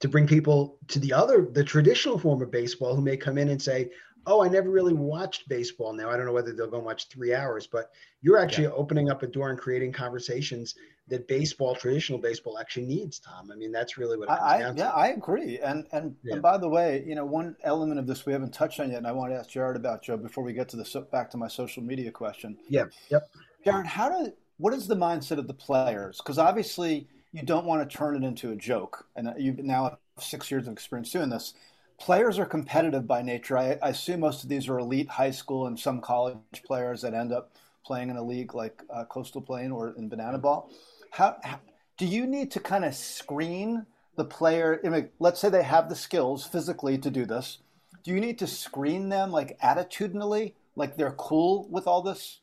[0.00, 3.48] to bring people to the other, the traditional form of baseball who may come in
[3.48, 3.90] and say,
[4.26, 5.92] Oh, I never really watched baseball.
[5.92, 7.90] Now I don't know whether they'll go and watch three hours, but
[8.22, 8.70] you're actually yeah.
[8.70, 10.74] opening up a door and creating conversations
[11.08, 13.18] that baseball, traditional baseball, actually needs.
[13.18, 15.58] Tom, I mean, that's really what I, yeah, I agree.
[15.58, 16.34] And and yeah.
[16.34, 18.98] and by the way, you know, one element of this we haven't touched on yet,
[18.98, 21.36] and I want to ask Jared about Joe before we get to the back to
[21.36, 22.56] my social media question.
[22.68, 22.84] Yeah.
[23.10, 23.28] Yep.
[23.64, 24.32] Jared, how do
[24.64, 26.16] what is the mindset of the players?
[26.16, 29.98] Because obviously you don't want to turn it into a joke, and you've now have
[30.24, 31.52] six years of experience doing this.
[32.00, 33.58] Players are competitive by nature.
[33.58, 37.12] I, I assume most of these are elite high school and some college players that
[37.12, 37.52] end up
[37.84, 40.70] playing in a league like uh, Coastal Plain or in Banana Ball.
[41.10, 41.60] How, how
[41.98, 43.84] do you need to kind of screen
[44.16, 44.80] the player?
[44.82, 47.58] I mean, let's say they have the skills physically to do this.
[48.02, 52.40] Do you need to screen them like attitudinally, like they're cool with all this?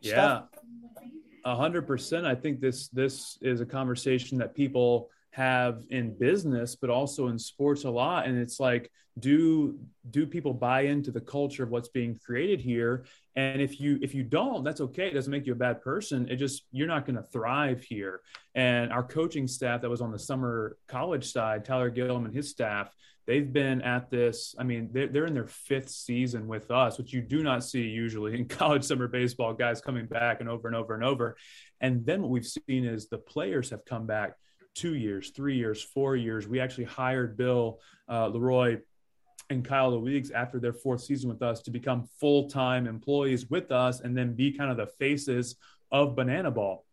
[0.00, 0.44] Yeah, stuff?
[1.44, 2.26] A hundred percent.
[2.26, 7.38] I think this this is a conversation that people have in business, but also in
[7.38, 8.26] sports a lot.
[8.26, 9.78] And it's like, do
[10.10, 13.04] do people buy into the culture of what's being created here?
[13.36, 15.08] And if you if you don't, that's okay.
[15.08, 16.28] It doesn't make you a bad person.
[16.28, 18.20] It just you're not going to thrive here.
[18.54, 22.50] And our coaching staff that was on the summer college side, Tyler Gillum and his
[22.50, 22.92] staff,
[23.28, 24.54] they've been at this.
[24.58, 27.82] I mean, they're, they're in their fifth season with us, which you do not see
[27.82, 31.36] usually in college summer baseball, guys coming back and over and over and over.
[31.80, 34.32] And then what we've seen is the players have come back
[34.74, 36.48] two years, three years, four years.
[36.48, 38.78] We actually hired Bill uh, Leroy
[39.50, 43.70] and Kyle Weeks after their fourth season with us to become full time employees with
[43.70, 45.56] us and then be kind of the faces
[45.92, 46.84] of Banana Ball.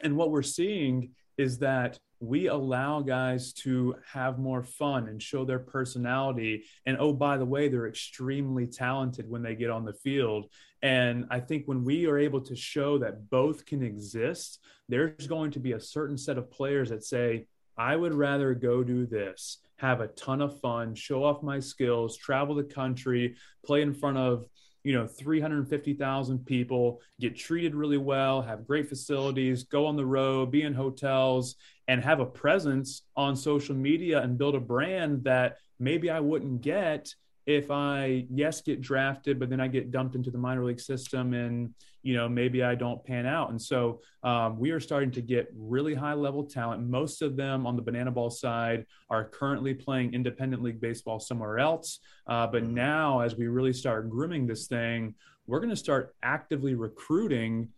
[0.00, 5.44] And what we're seeing is that we allow guys to have more fun and show
[5.44, 6.64] their personality.
[6.86, 10.46] And oh, by the way, they're extremely talented when they get on the field.
[10.82, 15.50] And I think when we are able to show that both can exist, there's going
[15.50, 19.58] to be a certain set of players that say, I would rather go do this,
[19.76, 23.34] have a ton of fun, show off my skills, travel the country,
[23.66, 24.46] play in front of
[24.84, 30.50] you know 350,000 people, get treated really well, have great facilities, go on the road,
[30.50, 31.56] be in hotels
[31.88, 36.60] and have a presence on social media and build a brand that maybe I wouldn't
[36.60, 37.14] get
[37.46, 41.34] if I yes get drafted, but then I get dumped into the minor league system
[41.34, 43.50] and you know maybe I don't pan out.
[43.50, 46.88] And so um, we are starting to get really high level talent.
[46.88, 51.58] Most of them on the banana ball side are currently playing independent league baseball somewhere
[51.58, 52.00] else.
[52.26, 52.74] Uh, but mm-hmm.
[52.74, 55.14] now as we really start grooming this thing,
[55.46, 57.68] we're going to start actively recruiting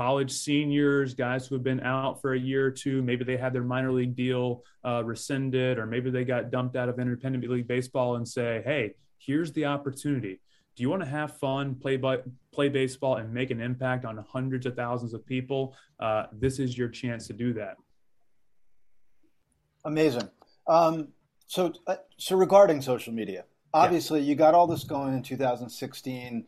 [0.00, 3.02] college seniors, guys who have been out for a year or two.
[3.02, 6.88] Maybe they had their minor league deal uh, rescinded, or maybe they got dumped out
[6.88, 10.40] of independent league baseball and say, hey, here's the opportunity.
[10.74, 14.16] Do you want to have fun, play by, play baseball, and make an impact on
[14.16, 15.76] hundreds of thousands of people?
[15.98, 17.76] Uh, this is your chance to do that.
[19.84, 20.30] Amazing.
[20.66, 21.08] Um,
[21.46, 24.28] so, uh, so regarding social media, obviously yeah.
[24.28, 26.46] you got all this going in 2016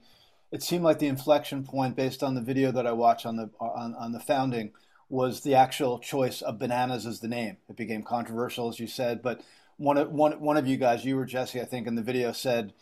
[0.53, 3.51] it seemed like the inflection point based on the video that I watched on the
[3.59, 4.73] on, on the founding
[5.09, 7.57] was the actual choice of bananas as the name.
[7.69, 9.41] It became controversial, as you said, but
[9.79, 12.33] one of one one of you guys, you or Jesse, I think, in the video
[12.33, 12.73] said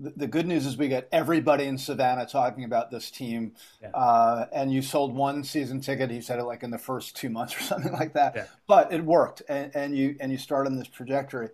[0.00, 3.90] the, good news is we get everybody in Savannah talking about this team, yeah.
[3.90, 6.10] uh, and you sold one season ticket.
[6.10, 8.44] He said it like in the first two months or something like that, yeah.
[8.66, 11.50] but it worked, and, and you and you started on this trajectory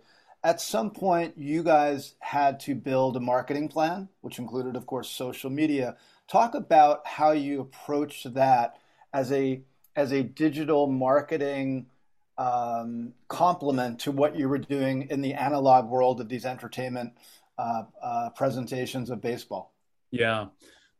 [0.47, 5.09] at some point you guys had to build a marketing plan which included of course
[5.09, 5.97] social media.
[6.29, 8.77] Talk about how you approached that
[9.13, 9.61] as a
[9.97, 11.87] as a digital marketing
[12.37, 17.11] um, complement to what you were doing in the analog world of these entertainment
[17.57, 19.73] uh, uh, presentations of baseball.
[20.11, 20.45] Yeah.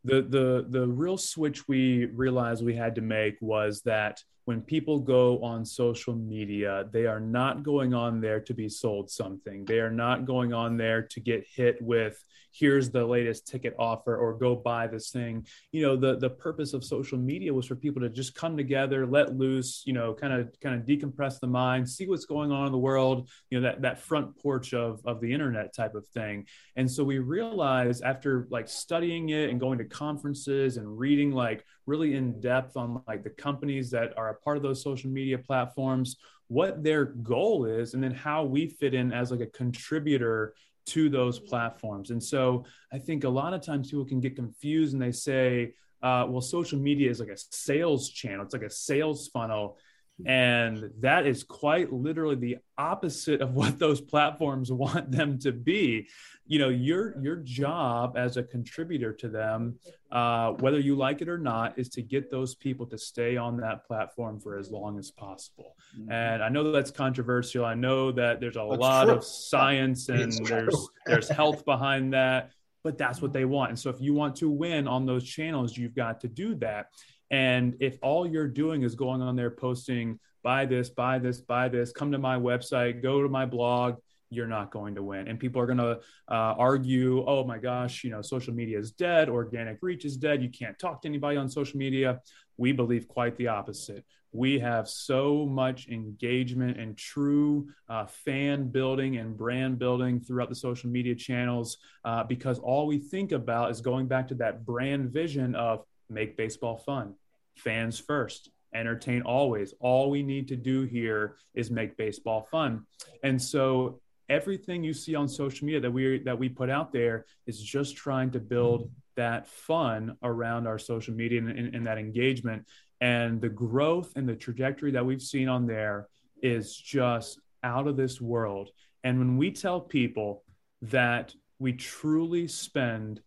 [0.03, 4.99] The the the real switch we realized we had to make was that when people
[4.99, 9.65] go on social media, they are not going on there to be sold something.
[9.65, 14.15] They are not going on there to get hit with here's the latest ticket offer
[14.15, 15.45] or go buy this thing.
[15.71, 19.05] You know, the the purpose of social media was for people to just come together,
[19.05, 22.67] let loose, you know, kind of kind of decompress the mind, see what's going on
[22.67, 26.07] in the world, you know, that that front porch of of the internet type of
[26.07, 26.45] thing.
[26.75, 31.65] And so we realized after like studying it and going to conferences and reading like
[31.87, 35.37] really in depth on like the companies that are a part of those social media
[35.37, 36.17] platforms
[36.49, 40.53] what their goal is and then how we fit in as like a contributor
[40.85, 42.11] to those platforms.
[42.11, 45.73] And so i think a lot of times people can get confused and they say
[46.03, 48.45] uh, well social media is like a sales channel.
[48.45, 49.77] It's like a sales funnel.
[50.25, 56.07] And that is quite literally the opposite of what those platforms want them to be.
[56.45, 59.79] You know your your job as a contributor to them
[60.11, 63.57] uh, whether you like it or not is to get those people to stay on
[63.57, 65.75] that platform for as long as possible.
[65.97, 66.11] Mm-hmm.
[66.11, 67.65] and i know that that's controversial.
[67.65, 69.15] I know that there's a that's lot true.
[69.15, 72.51] of science and there's there's health behind that
[72.83, 73.69] but that's what they want.
[73.69, 76.87] And so if you want to win on those channels you've got to do that.
[77.29, 81.67] And if all you're doing is going on there posting buy this buy this buy
[81.67, 83.95] this come to my website go to my blog
[84.29, 85.27] you're not going to win.
[85.27, 88.91] And people are going to uh, argue, oh my gosh, you know, social media is
[88.91, 92.19] dead, organic reach is dead, you can't talk to anybody on social media.
[92.57, 94.03] We believe quite the opposite.
[94.33, 100.55] We have so much engagement and true uh, fan building and brand building throughout the
[100.55, 105.11] social media channels uh, because all we think about is going back to that brand
[105.11, 107.15] vision of make baseball fun,
[107.55, 109.73] fans first, entertain always.
[109.79, 112.85] All we need to do here is make baseball fun.
[113.23, 117.25] And so everything you see on social media that we that we put out there
[117.45, 121.97] is just trying to build that fun around our social media and, and, and, that
[121.97, 122.65] engagement.
[123.01, 126.07] And the growth and the trajectory that we've seen on there
[126.41, 128.69] is just out of this world.
[129.03, 130.43] And when we tell people
[130.83, 133.21] that we truly spend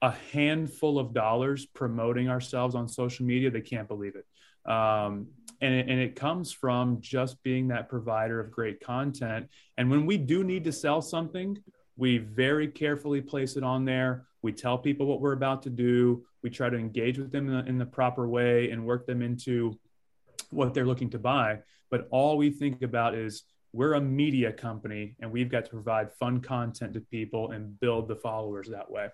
[0.00, 4.70] a handful of dollars promoting ourselves on social media they can't believe it.
[4.70, 5.28] Um,
[5.60, 9.48] and it, and it comes from just being that provider of great content.
[9.76, 11.58] And when we do need to sell something,
[11.96, 14.26] we very carefully place it on there.
[14.42, 16.24] We tell people what we're about to do.
[16.42, 19.20] We try to engage with them in the, in the proper way and work them
[19.20, 19.78] into
[20.50, 21.58] what they're looking to buy.
[21.90, 23.42] But all we think about is
[23.72, 28.08] we're a media company and we've got to provide fun content to people and build
[28.08, 29.08] the followers that way.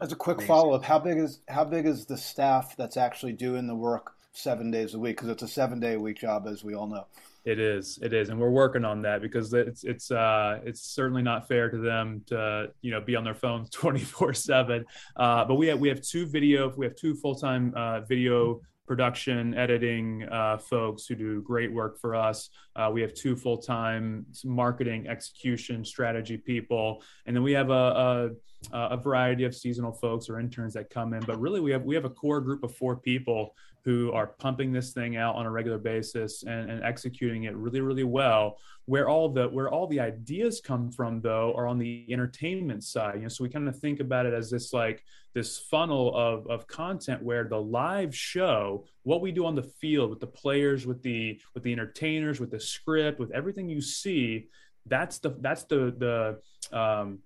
[0.00, 3.32] As a quick follow up, how big is how big is the staff that's actually
[3.32, 6.46] doing the work seven days a week because it's a seven day a week job,
[6.46, 7.06] as we all know.
[7.44, 11.22] It is, it is, and we're working on that because it's it's uh, it's certainly
[11.22, 14.84] not fair to them to you know be on their phones twenty four seven.
[15.16, 18.60] Uh, but we have we have two video, we have two full time uh, video
[18.88, 22.48] production editing uh, folks who do great work for us.
[22.74, 28.30] Uh, we have two full time marketing execution strategy people, and then we have a,
[28.72, 31.20] a, a variety of seasonal folks or interns that come in.
[31.20, 33.54] But really, we have we have a core group of four people
[33.84, 37.80] who are pumping this thing out on a regular basis and, and, executing it really
[37.80, 42.06] really well where all the where all the ideas come from though are on the
[42.10, 43.16] entertainment side.
[43.16, 45.04] You know so we kind of think about it as this like
[45.34, 50.10] this funnel of of content where the live show what we do on the field
[50.10, 54.48] with the players with the with the entertainers with the script with everything you see
[54.86, 57.18] that's the that's the the um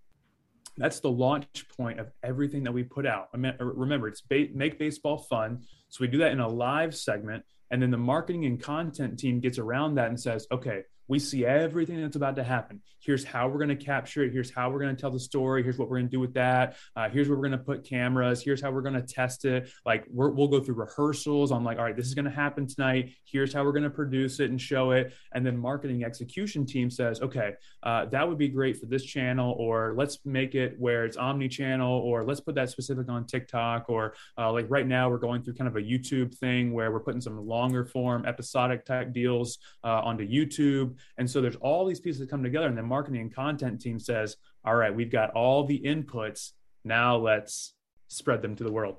[0.77, 3.29] that's the launch point of everything that we put out.
[3.35, 5.63] I mean, uh, remember, it's ba- make baseball fun.
[5.89, 7.45] So we do that in a live segment.
[7.71, 11.45] And then the marketing and content team gets around that and says, okay, we see
[11.45, 12.83] everything that's about to happen.
[13.03, 14.33] Here's how we're going to capture it.
[14.33, 15.63] Here's how we're going to tell the story.
[15.63, 16.77] Here's what we're going to do with that.
[16.95, 18.43] Uh, here's where we're going to put cameras.
[18.43, 19.71] Here's how we're going to test it.
[19.85, 22.67] Like we will go through rehearsals on like, all right, this is going to happen
[22.67, 23.15] tonight.
[23.25, 25.13] Here's how we're going to produce it and show it.
[25.35, 29.57] And then marketing execution team says, okay, uh, that would be great for this channel,
[29.59, 34.15] or let's make it where it's omni-channel, or let's put that specific on TikTok, or
[34.39, 37.21] uh, like right now we're going through kind of a YouTube thing where we're putting
[37.21, 40.95] some longer form episodic type deals uh, onto YouTube.
[41.19, 43.99] And so there's all these pieces that come together, and the marketing and content team
[43.99, 46.53] says, "All right, we've got all the inputs.
[46.85, 47.75] Now let's
[48.09, 48.97] spread them to the world."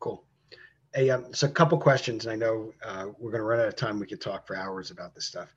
[0.00, 0.24] Cool.
[0.94, 3.68] Hey, um, so a couple questions, and I know uh, we're going to run out
[3.68, 4.00] of time.
[4.00, 5.54] We could talk for hours about this stuff.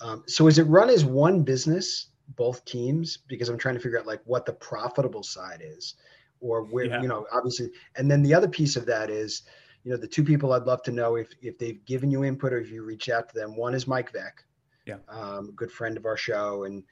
[0.00, 3.18] Um, so is it run as one business, both teams?
[3.28, 5.94] Because I'm trying to figure out like what the profitable side is,
[6.40, 7.02] or where yeah.
[7.02, 7.70] you know, obviously.
[7.96, 9.42] And then the other piece of that is
[9.84, 12.52] you know, the two people I'd love to know if if they've given you input
[12.52, 13.56] or if you reach out to them.
[13.56, 14.44] One is Mike Veeck,
[14.86, 16.82] yeah, um, good friend of our show and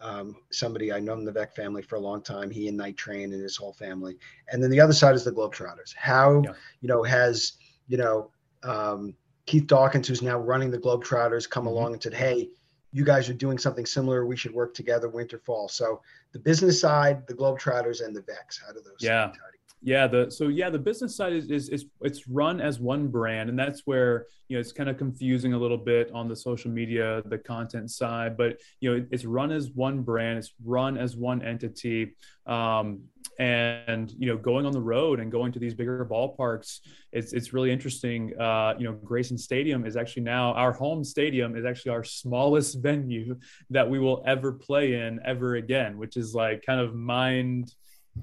[0.00, 2.50] um, somebody I known the Veeck family for a long time.
[2.50, 4.16] He and Night Train and his whole family.
[4.52, 5.94] And then the other side is the Globetrotters.
[5.94, 6.52] How yeah.
[6.80, 7.54] you know has
[7.88, 8.30] you know
[8.62, 9.14] um,
[9.46, 11.72] Keith Dawkins, who's now running the Globetrotters, come mm-hmm.
[11.72, 12.50] along and said, "Hey,
[12.92, 14.26] you guys are doing something similar.
[14.26, 16.00] We should work together, winter, fall." So
[16.32, 18.60] the business side, the Globetrotters, and the Veecks.
[18.64, 18.98] How do those?
[19.00, 19.32] Yeah.
[19.80, 23.48] Yeah, the so yeah, the business side is, is is it's run as one brand,
[23.48, 26.70] and that's where you know it's kind of confusing a little bit on the social
[26.70, 28.36] media, the content side.
[28.36, 32.16] But you know, it's run as one brand, it's run as one entity,
[32.46, 33.02] um,
[33.38, 36.80] and you know, going on the road and going to these bigger ballparks,
[37.12, 38.32] it's it's really interesting.
[38.38, 42.78] Uh, you know, Grayson Stadium is actually now our home stadium is actually our smallest
[42.82, 43.36] venue
[43.70, 47.72] that we will ever play in ever again, which is like kind of mind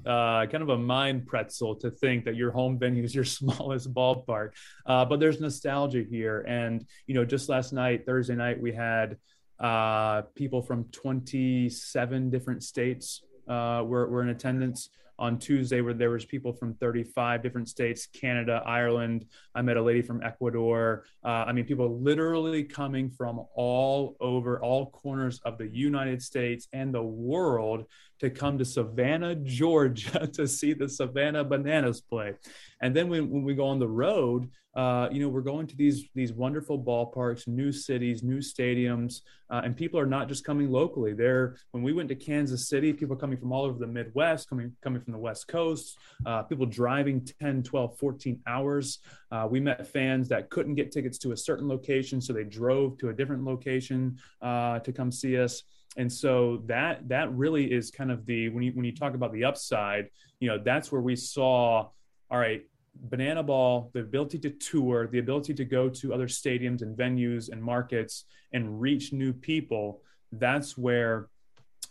[0.04, 3.92] uh, kind of a mind pretzel to think that your home venue is your smallest
[3.94, 4.50] ballpark.
[4.84, 6.44] Uh, but there's nostalgia here.
[6.48, 9.16] And, you know, just last night, Thursday night, we had
[9.58, 16.10] uh, people from 27 different states uh, were, were in attendance on Tuesday where there
[16.10, 19.26] was people from 35 different states, Canada, Ireland.
[19.54, 21.04] I met a lady from Ecuador.
[21.24, 26.68] Uh, I mean, people literally coming from all over, all corners of the United States
[26.72, 27.86] and the world
[28.20, 32.34] to come to Savannah, Georgia to see the Savannah Bananas play.
[32.80, 35.74] And then when, when we go on the road, uh, you know, we're going to
[35.74, 40.70] these these wonderful ballparks, new cities, new stadiums, uh, and people are not just coming
[40.70, 41.14] locally.
[41.14, 44.76] They're when we went to Kansas City, people coming from all over the Midwest, coming
[44.82, 45.96] coming from the West Coast,
[46.26, 48.98] uh, people driving 10, 12, 14 hours.
[49.30, 52.98] Uh, we met fans that couldn't get tickets to a certain location, so they drove
[52.98, 55.62] to a different location uh, to come see us
[55.96, 59.32] and so that that really is kind of the when you when you talk about
[59.32, 60.08] the upside
[60.40, 61.88] you know that's where we saw
[62.30, 62.62] all right
[63.08, 67.50] banana ball the ability to tour the ability to go to other stadiums and venues
[67.50, 70.00] and markets and reach new people
[70.32, 71.28] that's where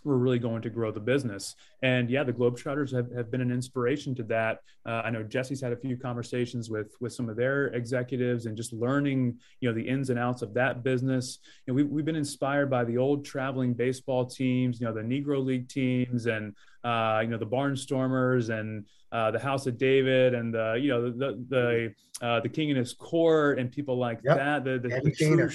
[0.06, 1.56] we're really going to grow the business.
[1.82, 4.60] And yeah, the Globetrotters have, have been an inspiration to that.
[4.86, 8.56] Uh, I know Jesse's had a few conversations with with some of their executives and
[8.56, 11.40] just learning, you know, the ins and outs of that business.
[11.66, 15.02] You know, we, we've been inspired by the old traveling baseball teams, you know, the
[15.02, 20.36] Negro League teams and, uh, you know, the Barnstormers and uh, the House of David
[20.36, 21.94] and the, you know, the, the,
[22.26, 24.38] uh, the King and his court and people like yep.
[24.38, 24.64] that.
[24.64, 25.50] The, the, the true,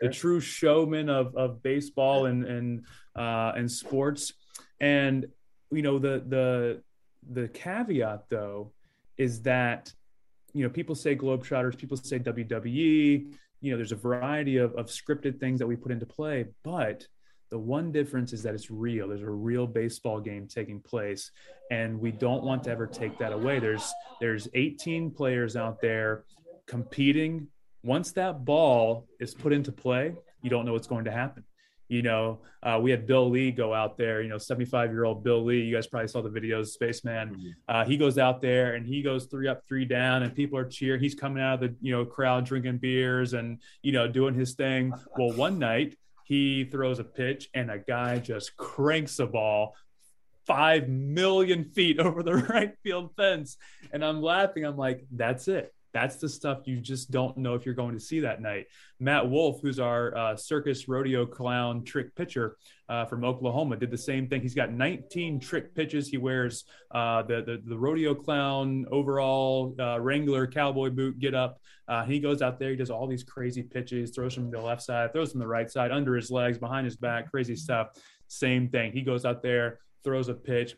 [0.00, 2.84] the true showman of, of baseball and, and,
[3.16, 4.32] uh, and sports.
[4.80, 5.26] And,
[5.70, 6.82] you know, the, the,
[7.30, 8.72] the caveat though,
[9.16, 9.92] is that,
[10.52, 14.86] you know, people say Globetrotters, people say WWE, you know, there's a variety of, of
[14.86, 17.06] scripted things that we put into play, but
[17.50, 19.08] the one difference is that it's real.
[19.08, 21.30] There's a real baseball game taking place,
[21.70, 23.60] and we don't want to ever take that away.
[23.60, 26.24] There's there's 18 players out there
[26.66, 27.46] competing
[27.84, 31.44] once that ball is put into play, you don't know what's going to happen.
[31.88, 35.22] You know, uh, we had Bill Lee go out there, you know, 75 year old
[35.22, 35.60] Bill Lee.
[35.60, 37.30] You guys probably saw the videos, Spaceman.
[37.30, 37.48] Mm-hmm.
[37.68, 40.64] Uh, he goes out there and he goes three up, three down, and people are
[40.64, 41.00] cheering.
[41.00, 44.54] He's coming out of the, you know, crowd drinking beers and, you know, doing his
[44.54, 44.92] thing.
[45.16, 49.74] Well, one night he throws a pitch and a guy just cranks a ball
[50.46, 53.56] five million feet over the right field fence.
[53.92, 54.64] And I'm laughing.
[54.64, 55.73] I'm like, that's it.
[55.94, 58.66] That's the stuff you just don't know if you're going to see that night.
[58.98, 62.56] Matt Wolf, who's our uh, circus rodeo clown trick pitcher
[62.88, 64.42] uh, from Oklahoma, did the same thing.
[64.42, 66.08] He's got 19 trick pitches.
[66.08, 71.60] He wears uh, the, the, the rodeo clown overall uh, Wrangler cowboy boot get up.
[71.86, 72.70] Uh, he goes out there.
[72.70, 74.10] He does all these crazy pitches.
[74.10, 76.96] Throws from the left side, throws from the right side, under his legs, behind his
[76.96, 77.90] back, crazy stuff.
[78.26, 78.92] Same thing.
[78.92, 80.76] He goes out there throws a pitch,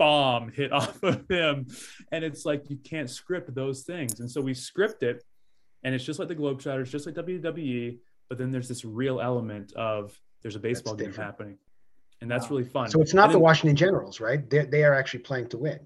[0.00, 1.66] bomb hit off of him.
[2.10, 4.18] And it's like you can't script those things.
[4.18, 5.22] And so we script it,
[5.84, 7.98] and it's just like the Globetrotters, just like WWE,
[8.28, 11.58] but then there's this real element of there's a baseball game happening.
[12.20, 12.56] And that's wow.
[12.56, 12.90] really fun.
[12.90, 14.48] So it's not the Washington Generals, right?
[14.50, 15.78] They're, they are actually playing to win.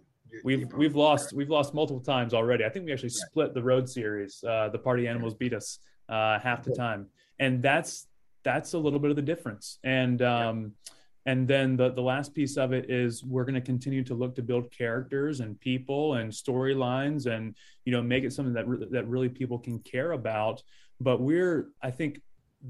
[0.43, 2.65] We've we've lost we've lost multiple times already.
[2.65, 3.29] I think we actually right.
[3.31, 4.43] split the road series.
[4.43, 7.07] Uh, the Party Animals beat us uh, half the time,
[7.39, 8.09] and that's
[8.43, 9.79] that's a little bit of the difference.
[9.85, 10.93] And um, yeah.
[11.27, 14.35] And then the the last piece of it is we're going to continue to look
[14.37, 18.87] to build characters and people and storylines, and you know make it something that re-
[18.91, 20.63] that really people can care about.
[21.01, 22.21] But we're I think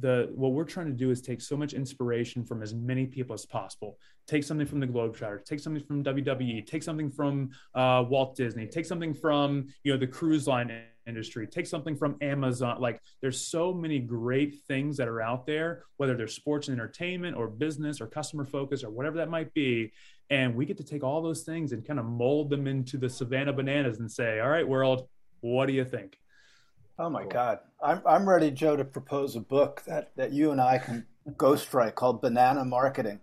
[0.00, 3.34] the what we're trying to do is take so much inspiration from as many people
[3.34, 3.98] as possible.
[4.26, 8.66] Take something from the Globetrotters, take something from WWE, take something from uh, Walt Disney,
[8.66, 10.70] take something from you know the cruise line
[11.06, 12.80] industry, take something from Amazon.
[12.80, 17.36] Like there's so many great things that are out there, whether they're sports and entertainment
[17.36, 19.92] or business or customer focus or whatever that might be.
[20.30, 23.08] And we get to take all those things and kind of mold them into the
[23.08, 25.08] Savannah bananas and say, all right, world,
[25.40, 26.18] what do you think?
[26.98, 27.58] Oh my God.
[27.82, 31.94] I'm, I'm ready, Joe, to propose a book that, that you and I can ghostwrite
[31.94, 33.20] called Banana Marketing.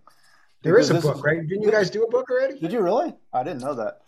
[0.62, 1.46] There is a book, is, right?
[1.46, 2.58] Didn't you guys do a book already?
[2.58, 3.14] Did you really?
[3.32, 4.02] I didn't know that.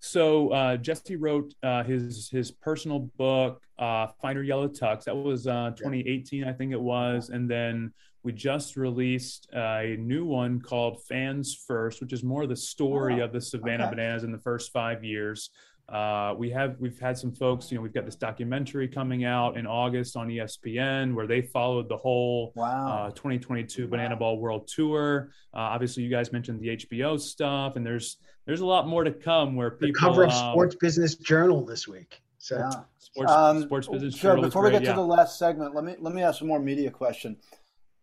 [0.00, 5.04] So uh, Jesse wrote uh, his his personal book, uh, Find Yellow Tux.
[5.04, 7.92] That was uh, 2018, I think it was, and then
[8.22, 13.26] we just released a new one called Fans First, which is more the story oh,
[13.26, 13.96] of the Savannah okay.
[13.96, 15.50] Bananas in the first five years.
[15.90, 17.70] Uh, we have we've had some folks.
[17.70, 21.88] You know, we've got this documentary coming out in August on ESPN where they followed
[21.88, 23.06] the whole wow.
[23.06, 23.90] uh, 2022 wow.
[23.90, 25.30] Banana Ball World Tour.
[25.52, 29.10] Uh, obviously, you guys mentioned the HBO stuff, and there's there's a lot more to
[29.10, 29.56] come.
[29.56, 32.22] Where people the cover of um, Sports Business Journal this week.
[32.38, 32.70] So yeah.
[32.98, 34.44] sports, um, sports business sure, journal.
[34.44, 34.90] Before we get yeah.
[34.90, 37.36] to the last segment, let me let me ask one more media question.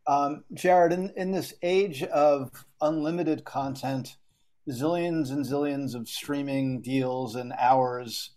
[0.07, 4.17] Um, Jared, in, in this age of unlimited content
[4.69, 8.31] zillions and zillions of streaming deals and hours.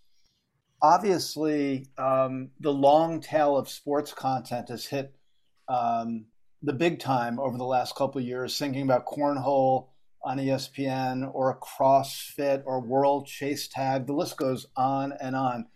[0.82, 5.14] Obviously, um, the long tail of sports content has hit
[5.68, 6.26] um,
[6.62, 8.58] the big time over the last couple of years.
[8.58, 9.88] Thinking about cornhole
[10.24, 15.66] on ESPN or CrossFit or World Chase Tag, the list goes on and on.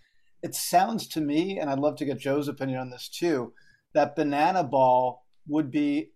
[0.42, 3.52] It sounds to me, and I'd love to get Joe's opinion on this too,
[3.94, 6.10] that Banana Ball would be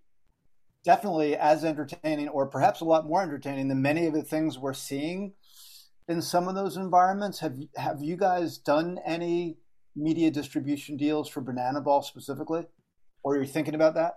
[0.89, 4.73] definitely as entertaining or perhaps a lot more entertaining than many of the things we're
[4.73, 5.35] seeing
[6.09, 7.39] in some of those environments.
[7.41, 9.59] Have have you guys done any
[9.95, 12.65] media distribution deals for Banana Ball specifically,
[13.23, 14.15] or are you thinking about that?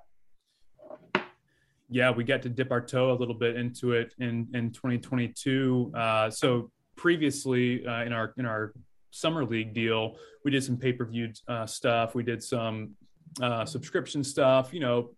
[1.89, 5.91] Yeah, we got to dip our toe a little bit into it in in 2022.
[5.93, 8.72] Uh, so previously uh, in our in our
[9.09, 10.15] summer league deal,
[10.45, 12.15] we did some pay per view uh, stuff.
[12.15, 12.91] We did some
[13.41, 14.74] uh, subscription stuff.
[14.74, 15.09] You know,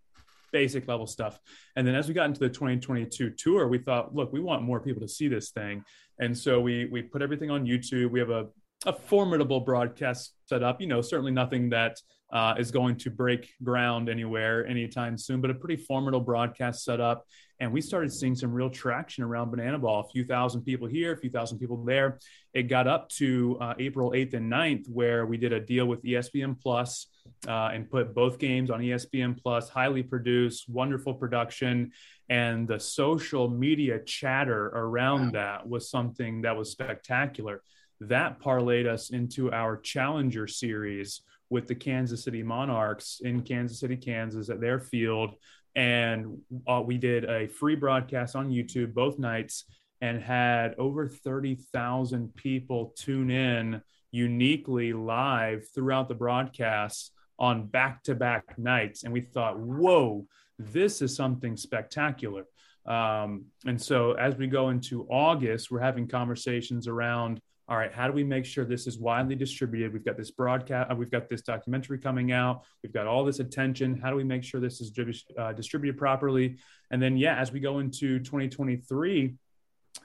[0.54, 1.40] basic level stuff.
[1.74, 4.78] And then as we got into the 2022 tour, we thought, look, we want more
[4.78, 5.84] people to see this thing.
[6.20, 8.10] And so we we put everything on YouTube.
[8.10, 8.46] We have a
[8.86, 10.80] a formidable broadcast set up.
[10.80, 12.00] You know, certainly nothing that
[12.32, 17.00] uh, is going to break ground anywhere anytime soon, but a pretty formidable broadcast set
[17.00, 17.26] up.
[17.60, 20.00] And we started seeing some real traction around Banana Ball.
[20.00, 22.18] A few thousand people here, a few thousand people there.
[22.52, 26.02] It got up to uh, April 8th and 9th, where we did a deal with
[26.02, 27.06] ESPN Plus
[27.46, 31.92] uh, and put both games on ESPN Plus, highly produced, wonderful production.
[32.28, 37.62] And the social media chatter around that was something that was spectacular.
[38.00, 43.96] That parlayed us into our Challenger series with the Kansas City Monarchs in Kansas City,
[43.96, 45.36] Kansas at their field.
[45.76, 49.64] And uh, we did a free broadcast on YouTube both nights
[50.00, 58.14] and had over 30,000 people tune in uniquely live throughout the broadcast on back to
[58.14, 59.04] back nights.
[59.04, 60.26] And we thought, whoa,
[60.58, 62.44] this is something spectacular.
[62.86, 68.06] Um, and so as we go into August, we're having conversations around all right, how
[68.06, 69.92] do we make sure this is widely distributed?
[69.92, 73.38] We've got this broadcast, uh, we've got this documentary coming out, we've got all this
[73.38, 73.98] attention.
[73.98, 74.92] How do we make sure this is
[75.38, 76.56] uh, distributed properly?
[76.90, 79.34] And then, yeah, as we go into 2023,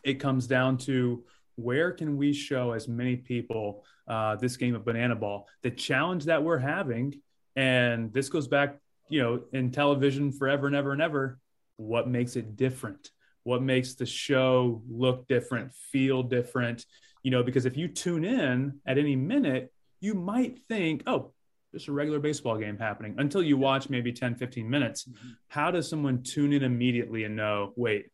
[0.03, 1.24] it comes down to
[1.55, 6.26] where can we show as many people uh, this game of banana ball the challenge
[6.26, 7.14] that we're having
[7.55, 8.78] and this goes back
[9.10, 11.38] you know in television forever and ever and ever
[11.76, 13.12] what makes it different
[13.43, 16.86] what makes the show look different feel different
[17.24, 21.32] you know because if you tune in at any minute you might think oh
[21.74, 25.30] just a regular baseball game happening until you watch maybe 10 15 minutes mm-hmm.
[25.47, 28.07] how does someone tune in immediately and know wait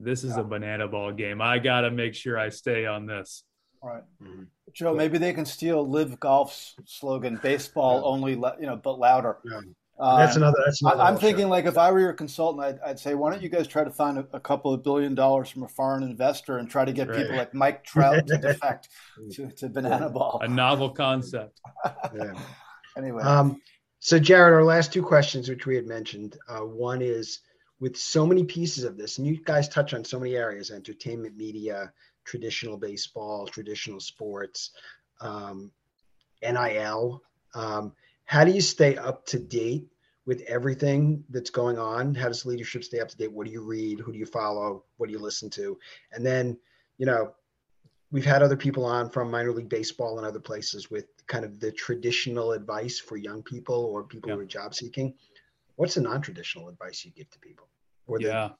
[0.00, 0.40] this is yeah.
[0.40, 1.42] a banana ball game.
[1.42, 3.44] I got to make sure I stay on this.
[3.82, 4.02] All right.
[4.22, 4.44] mm-hmm.
[4.72, 8.04] Joe, maybe they can steal LIV Golf's slogan, baseball yeah.
[8.04, 9.38] only, you know, but louder.
[9.44, 9.60] Yeah.
[9.98, 10.56] Uh, that's another.
[10.64, 13.42] That's another I'm thinking like if I were your consultant, I'd, I'd, say, why don't
[13.42, 16.58] you guys try to find a, a, couple of billion dollars from a foreign investor
[16.58, 17.18] and try to get right.
[17.18, 18.88] people like Mike Trout to defect
[19.32, 20.38] to, to Banana Ball.
[20.42, 21.60] A novel concept.
[22.14, 22.32] yeah.
[22.96, 23.22] Anyway.
[23.22, 23.62] Um,
[24.00, 27.40] so Jared, our last two questions, which we had mentioned, uh, one is
[27.78, 31.36] with so many pieces of this, and you guys touch on so many areas: entertainment,
[31.36, 31.92] media,
[32.24, 34.72] traditional baseball, traditional sports,
[35.20, 35.70] um,
[36.42, 37.22] NIL.
[37.54, 37.92] Um,
[38.28, 39.86] how do you stay up to date
[40.26, 42.14] with everything that's going on?
[42.14, 43.32] How does leadership stay up to date?
[43.32, 44.00] What do you read?
[44.00, 44.84] Who do you follow?
[44.98, 45.78] What do you listen to?
[46.12, 46.58] And then,
[46.98, 47.32] you know,
[48.10, 51.58] we've had other people on from minor league baseball and other places with kind of
[51.58, 54.34] the traditional advice for young people or people yeah.
[54.34, 55.14] who are job seeking.
[55.76, 57.66] What's the non-traditional advice you give to people?
[58.06, 58.50] Or yeah.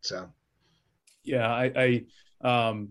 [0.00, 0.28] so.
[1.22, 2.04] Yeah, I,
[2.42, 2.88] I um,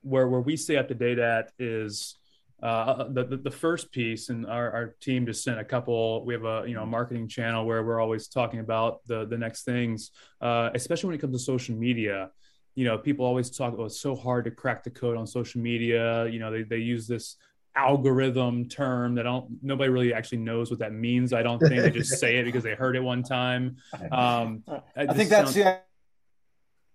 [0.00, 2.16] where where we stay up to date at is
[2.62, 6.24] uh, the, the, the first piece, and our, our team just sent a couple.
[6.24, 9.38] We have a you know a marketing channel where we're always talking about the the
[9.38, 12.30] next things, uh, especially when it comes to social media.
[12.74, 15.26] You know, people always talk about oh, it's so hard to crack the code on
[15.26, 16.26] social media.
[16.28, 17.36] You know, they they use this
[17.76, 21.32] algorithm term that don't nobody really actually knows what that means.
[21.32, 23.76] I don't think they just say it because they heard it one time.
[24.10, 24.64] Um,
[24.96, 25.80] I think that's sounds, the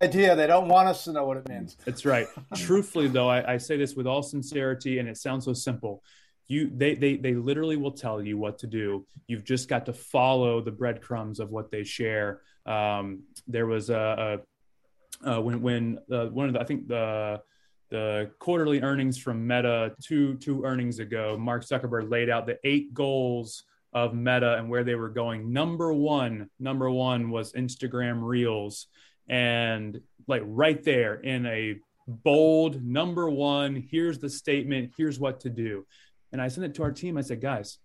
[0.03, 0.35] idea.
[0.35, 1.77] They don't want us to know what it means.
[1.85, 2.27] That's right.
[2.55, 6.03] Truthfully, though, I, I, say this with all sincerity, and it sounds so simple.
[6.47, 9.05] You, they, they, they literally will tell you what to do.
[9.27, 12.41] You've just got to follow the breadcrumbs of what they share.
[12.65, 14.41] Um, there was a,
[15.21, 17.41] a when when uh, one of the I think the
[17.89, 22.93] the quarterly earnings from Meta two two earnings ago, Mark Zuckerberg laid out the eight
[22.93, 25.53] goals of Meta and where they were going.
[25.53, 28.87] Number one, number one was Instagram Reels
[29.27, 31.75] and like right there in a
[32.07, 35.85] bold number one here's the statement here's what to do.
[36.31, 37.17] And i sent it to our team.
[37.17, 37.79] I said guys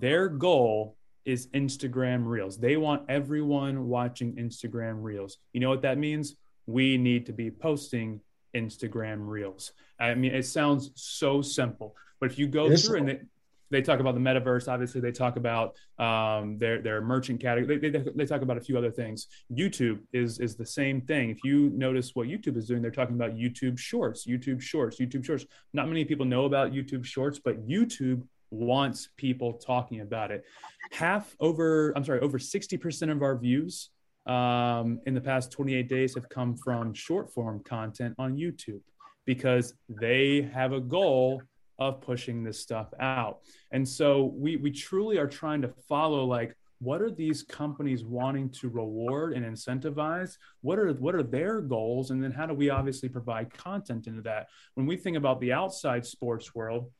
[0.00, 2.58] their goal is instagram reels.
[2.58, 5.38] They want everyone watching instagram reels.
[5.52, 6.36] You know what that means?
[6.66, 8.20] We need to be posting
[8.54, 9.72] instagram reels.
[9.98, 13.26] I mean it sounds so simple but if you go through and
[13.70, 14.70] they talk about the metaverse.
[14.70, 17.78] Obviously, they talk about um, their their merchant category.
[17.78, 19.28] They, they, they, talk about a few other things.
[19.52, 21.30] YouTube is is the same thing.
[21.30, 25.24] If you notice what YouTube is doing, they're talking about YouTube Shorts, YouTube Shorts, YouTube
[25.24, 25.46] Shorts.
[25.72, 30.44] Not many people know about YouTube Shorts, but YouTube wants people talking about it.
[30.92, 33.90] Half over, I'm sorry, over 60% of our views
[34.26, 38.80] um, in the past 28 days have come from short form content on YouTube
[39.24, 41.42] because they have a goal
[41.80, 43.40] of pushing this stuff out.
[43.72, 48.48] And so we we truly are trying to follow like what are these companies wanting
[48.48, 50.38] to reward and incentivize?
[50.62, 52.10] What are what are their goals?
[52.10, 54.48] And then how do we obviously provide content into that?
[54.74, 56.90] When we think about the outside sports world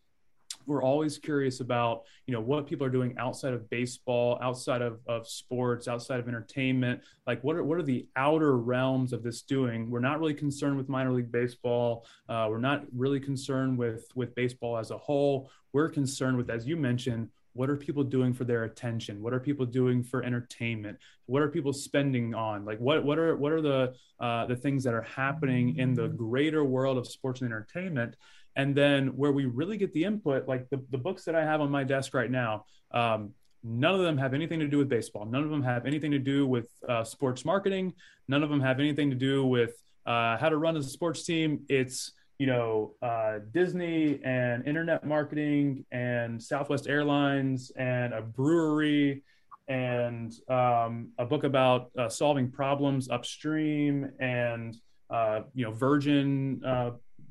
[0.67, 5.01] we're always curious about you know what people are doing outside of baseball outside of,
[5.07, 7.01] of sports outside of entertainment.
[7.27, 9.91] Like what are, what are the outer realms of this doing?
[9.91, 12.07] We're not really concerned with minor league baseball.
[12.29, 15.51] Uh, we're not really concerned with with baseball as a whole.
[15.73, 19.21] We're concerned with as you mentioned what are people doing for their attention?
[19.23, 20.99] What are people doing for entertainment?
[21.27, 22.65] What are people spending on?
[22.65, 26.09] Like what what are what are the uh, the things that are happening in the
[26.09, 28.17] greater world of sports and entertainment
[28.57, 31.61] and then where we really get the input, like the, the books that I have
[31.61, 33.33] on my desk right now, um,
[33.63, 35.27] none of them have anything to do with baseball.
[35.27, 37.93] None of them have anything to do with uh, sports marketing.
[38.29, 39.75] None of them have anything to do with
[40.07, 41.61] uh, how to run a sports team.
[41.69, 49.23] It's you know uh, Disney and internet marketing and Southwest Airlines and a brewery
[49.69, 54.77] and um, a book about uh, solving problems upstream and
[55.11, 56.91] uh, you know Virgin uh,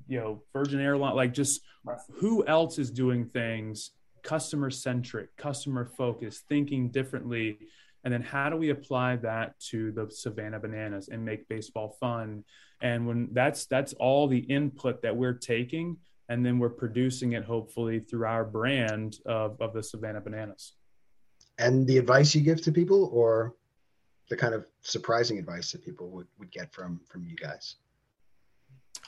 [0.10, 1.62] you know Virgin Airline, like just
[2.12, 3.92] who else is doing things
[4.24, 7.60] customer centric, customer focused, thinking differently,
[8.04, 12.44] and then how do we apply that to the Savannah Bananas and make baseball fun?
[12.82, 15.98] And when that's that's all the input that we're taking,
[16.30, 20.74] and then we're producing it hopefully through our brand of, of the Savannah Bananas.
[21.58, 23.56] And the advice you give to people, or
[24.30, 27.76] the kind of surprising advice that people would, would get from from you guys?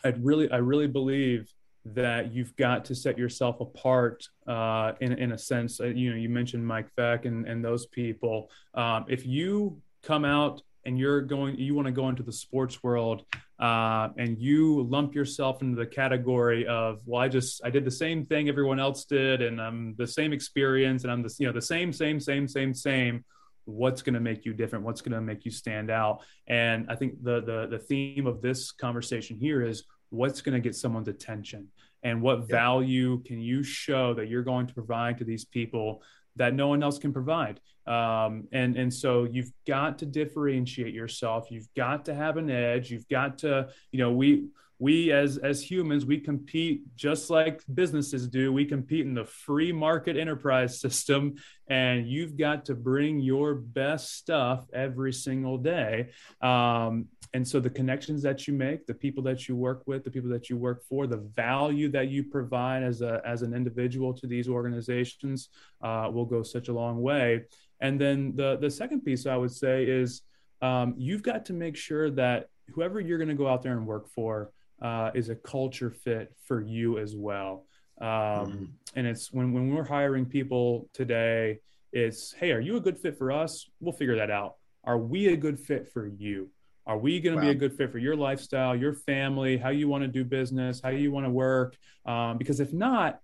[0.03, 1.51] I really, I really believe
[1.83, 5.79] that you've got to set yourself apart uh, in, in a sense.
[5.79, 8.49] Uh, you know, you mentioned Mike Veeck and, and those people.
[8.73, 12.83] Um, if you come out and you're going, you want to go into the sports
[12.83, 13.25] world
[13.59, 17.91] uh, and you lump yourself into the category of, well, I just, I did the
[17.91, 21.53] same thing everyone else did and I'm the same experience and I'm the, you know,
[21.53, 23.23] the same, same, same, same, same
[23.65, 26.95] what's going to make you different what's going to make you stand out and i
[26.95, 31.07] think the the the theme of this conversation here is what's going to get someone's
[31.07, 31.67] attention
[32.03, 36.01] and what value can you show that you're going to provide to these people
[36.35, 41.49] that no one else can provide Um, and and so you've got to differentiate yourself.
[41.49, 42.91] You've got to have an edge.
[42.91, 44.49] You've got to, you know, we
[44.81, 48.51] we as as humans we compete just like businesses do.
[48.51, 51.35] We compete in the free market enterprise system
[51.67, 56.09] and you've got to bring your best stuff every single day.
[56.41, 60.09] Um, and so the connections that you make the people that you work with the
[60.09, 64.15] people that you work for the value that you provide as a as an individual
[64.15, 65.49] to these organizations
[65.83, 67.43] uh, will go such a long way.
[67.81, 70.23] And then the the second piece i would say is
[70.63, 73.85] um, you've got to make sure that whoever you're going to go out there and
[73.85, 74.51] work for
[74.81, 77.65] uh, is a culture fit for you as well.
[77.99, 78.65] Um, mm-hmm.
[78.95, 81.59] And it's when, when we're hiring people today,
[81.93, 83.69] it's, hey, are you a good fit for us?
[83.79, 84.55] We'll figure that out.
[84.83, 86.49] Are we a good fit for you?
[86.87, 87.49] Are we going to wow.
[87.49, 90.81] be a good fit for your lifestyle, your family, how you want to do business,
[90.83, 91.77] how you want to work?
[92.05, 93.19] Um, because if not,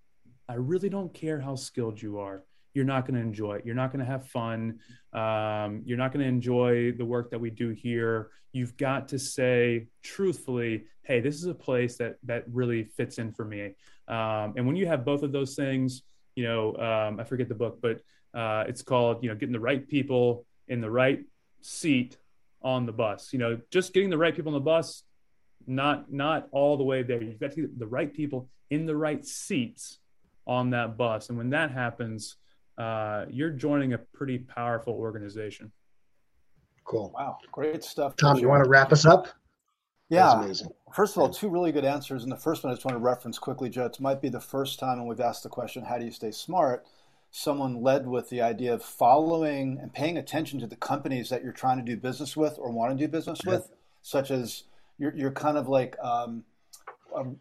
[0.48, 2.44] I really don't care how skilled you are
[2.78, 3.66] you're not going to enjoy it.
[3.66, 4.80] You're not going to have fun.
[5.12, 8.30] Um, you're not going to enjoy the work that we do here.
[8.52, 13.32] You've got to say truthfully, "Hey, this is a place that that really fits in
[13.32, 13.74] for me."
[14.08, 16.04] Um, and when you have both of those things,
[16.36, 18.02] you know, um, I forget the book, but
[18.36, 21.26] uh, it's called, you know, getting the right people in the right
[21.62, 22.16] seat
[22.62, 23.34] on the bus.
[23.34, 25.02] You know, just getting the right people on the bus,
[25.66, 27.24] not not all the way there.
[27.24, 29.98] You've got to get the right people in the right seats
[30.46, 32.38] on that bus, and when that happens
[32.78, 35.72] uh, you're joining a pretty powerful organization.
[36.84, 37.12] Cool.
[37.14, 37.38] Wow.
[37.52, 38.16] Great stuff.
[38.16, 39.28] Tom, you want to wrap us up?
[40.10, 40.40] Yeah.
[40.40, 40.70] Amazing.
[40.94, 42.24] First of all, two really good answers.
[42.24, 43.86] And the first one I just want to reference quickly, Joe.
[43.86, 46.32] It might be the first time when we've asked the question, how do you stay
[46.32, 46.86] smart?
[47.30, 51.52] Someone led with the idea of following and paying attention to the companies that you're
[51.52, 53.54] trying to do business with or want to do business yeah.
[53.54, 53.70] with,
[54.02, 54.64] such as
[54.98, 56.46] you're, you're kind of like um,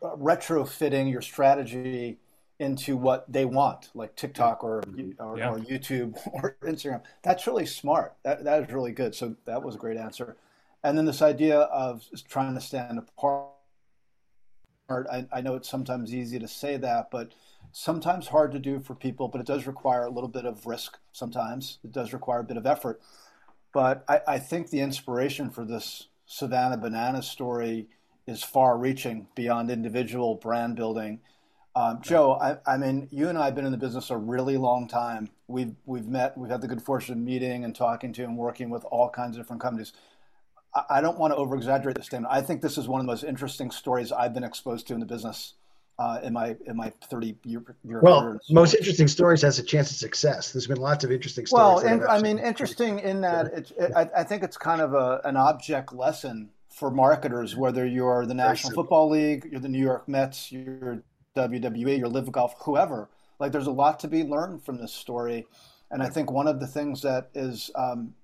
[0.02, 2.18] retrofitting your strategy
[2.58, 5.22] into what they want, like TikTok or mm-hmm.
[5.22, 5.50] or, yeah.
[5.50, 7.02] or, YouTube or Instagram.
[7.22, 8.14] That's really smart.
[8.22, 9.14] That that is really good.
[9.14, 10.36] So that was a great answer.
[10.82, 13.50] And then this idea of trying to stand apart.
[14.88, 17.32] I, I know it's sometimes easy to say that, but
[17.72, 19.28] sometimes hard to do for people.
[19.28, 20.98] But it does require a little bit of risk.
[21.12, 23.00] Sometimes it does require a bit of effort.
[23.72, 27.88] But I, I think the inspiration for this Savannah Banana story
[28.26, 31.20] is far-reaching beyond individual brand building
[31.76, 34.56] um, Joe, I, I, mean, you and I have been in the business a really
[34.56, 35.28] long time.
[35.46, 38.70] We've we've met, we've had the good fortune of meeting and talking to and working
[38.70, 39.92] with all kinds of different companies.
[40.74, 42.32] I, I don't want to over exaggerate this statement.
[42.32, 45.00] I think this is one of the most interesting stories I've been exposed to in
[45.00, 45.52] the business
[45.98, 48.40] uh, in my in my thirty year, year well, career.
[48.48, 50.52] most interesting stories has a chance of success.
[50.52, 51.84] There's been lots of interesting stories.
[51.84, 54.94] Well, and, I mean, interesting in that it's, it, I, I think it's kind of
[54.94, 59.82] a, an object lesson for marketers, whether you're the National Football League, you're the New
[59.82, 61.02] York Mets, you're
[61.36, 63.10] WWE or LIV Golf, whoever.
[63.38, 65.46] Like there's a lot to be learned from this story,
[65.90, 68.14] and I think one of the things that is um,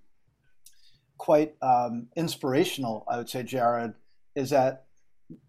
[1.18, 3.94] quite um, inspirational, I would say, Jared,
[4.34, 4.86] is that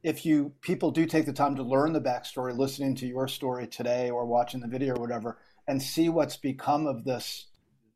[0.03, 3.68] if you people do take the time to learn the backstory, listening to your story
[3.68, 5.38] today or watching the video or whatever,
[5.68, 7.47] and see what's become of this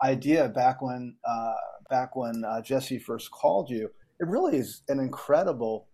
[0.04, 1.54] idea back when uh,
[1.90, 3.90] back when uh, Jesse first called you,
[4.20, 5.88] it really is an incredible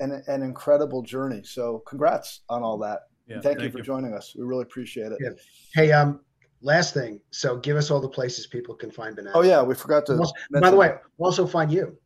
[0.00, 1.42] an, an incredible journey.
[1.44, 3.02] So congrats on all that.
[3.26, 3.84] Yeah, thank, thank, you for you.
[3.84, 4.34] joining us.
[4.36, 5.18] We really appreciate it.
[5.20, 5.30] Yeah.
[5.74, 6.20] Hey, um,
[6.60, 7.20] last thing.
[7.30, 9.36] So give us all the places people can find Banana.
[9.36, 10.16] Oh yeah, we forgot to.
[10.16, 11.96] Also, by the way, we'll also find you.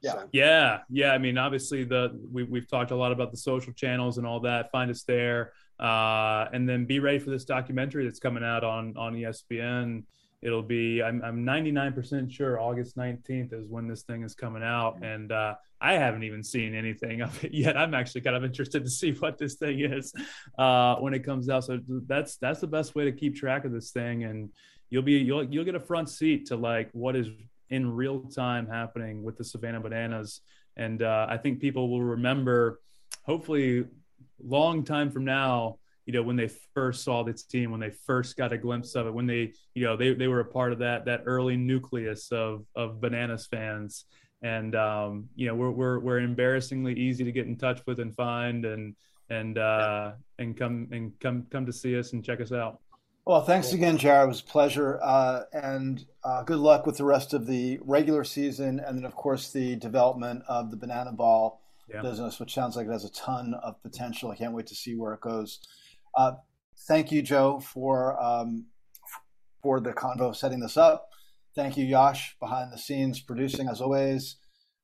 [0.00, 0.12] Yeah.
[0.12, 0.28] So.
[0.32, 0.78] Yeah.
[0.88, 1.12] Yeah.
[1.12, 4.40] I mean, obviously the we, we've talked a lot about the social channels and all
[4.40, 4.70] that.
[4.70, 5.52] Find us there.
[5.80, 10.04] Uh, and then be ready for this documentary that's coming out on on ESPN
[10.42, 15.02] it'll be I'm, I'm 99% sure august 19th is when this thing is coming out
[15.02, 17.76] and uh, i haven't even seen anything of it yet.
[17.76, 20.12] I'm actually kind of interested to see what this thing is
[20.58, 21.64] uh, when it comes out.
[21.64, 24.24] So that's that's the best way to keep track of this thing.
[24.24, 24.50] And
[24.90, 27.28] you'll be you'll you'll get a front seat to like what is
[27.70, 30.40] in real time happening with the savannah bananas.
[30.76, 32.80] And uh, i think people will remember
[33.24, 33.84] hopefully
[34.42, 38.36] long time from now you know when they first saw this team when they first
[38.36, 40.78] got a glimpse of it when they you know they, they were a part of
[40.78, 44.06] that that early nucleus of of bananas fans
[44.42, 48.14] and um, you know we're, we're we're embarrassingly easy to get in touch with and
[48.14, 48.94] find and
[49.30, 52.80] and uh, and come and come come to see us and check us out.
[53.24, 54.24] Well thanks again jared.
[54.24, 54.98] It was a pleasure.
[55.02, 59.14] Uh, and uh, good luck with the rest of the regular season and then of
[59.14, 61.60] course the development of the banana ball
[61.92, 62.00] yeah.
[62.00, 64.30] business which sounds like it has a ton of potential.
[64.30, 65.60] I can't wait to see where it goes.
[66.16, 66.32] Uh,
[66.86, 68.66] thank you, Joe, for um,
[69.62, 71.07] for the convo setting this up.
[71.58, 74.36] Thank you, Yash, behind the scenes producing as always.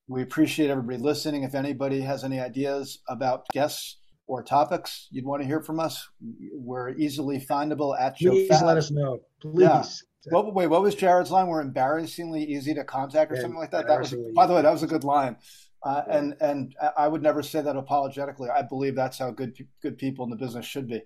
[0.08, 1.44] We appreciate everybody listening.
[1.44, 6.08] If anybody has any ideas about guests or topics you'd want to hear from us,
[6.52, 8.32] we're easily findable at Joe.
[8.32, 9.20] Please let us know.
[9.40, 9.60] Please.
[9.60, 9.84] Yeah.
[10.30, 11.46] what, wait, what was Jared's line?
[11.46, 13.86] We're embarrassingly easy to contact, or something like that.
[13.86, 15.36] That was, by the way, that was a good line.
[15.84, 16.16] Uh, yeah.
[16.16, 18.48] And and I would never say that apologetically.
[18.50, 21.02] I believe that's how good good people in the business should be.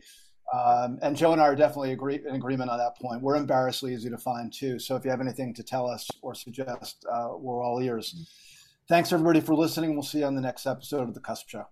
[0.53, 3.23] Um, and Joe and I are definitely agree, in agreement on that point.
[3.23, 4.79] We're embarrassingly easy to find too.
[4.79, 8.15] So if you have anything to tell us or suggest, uh, we're all ears.
[8.15, 8.23] Mm-hmm.
[8.89, 9.93] Thanks everybody for listening.
[9.93, 11.67] We'll see you on the next episode of the CUSP Show.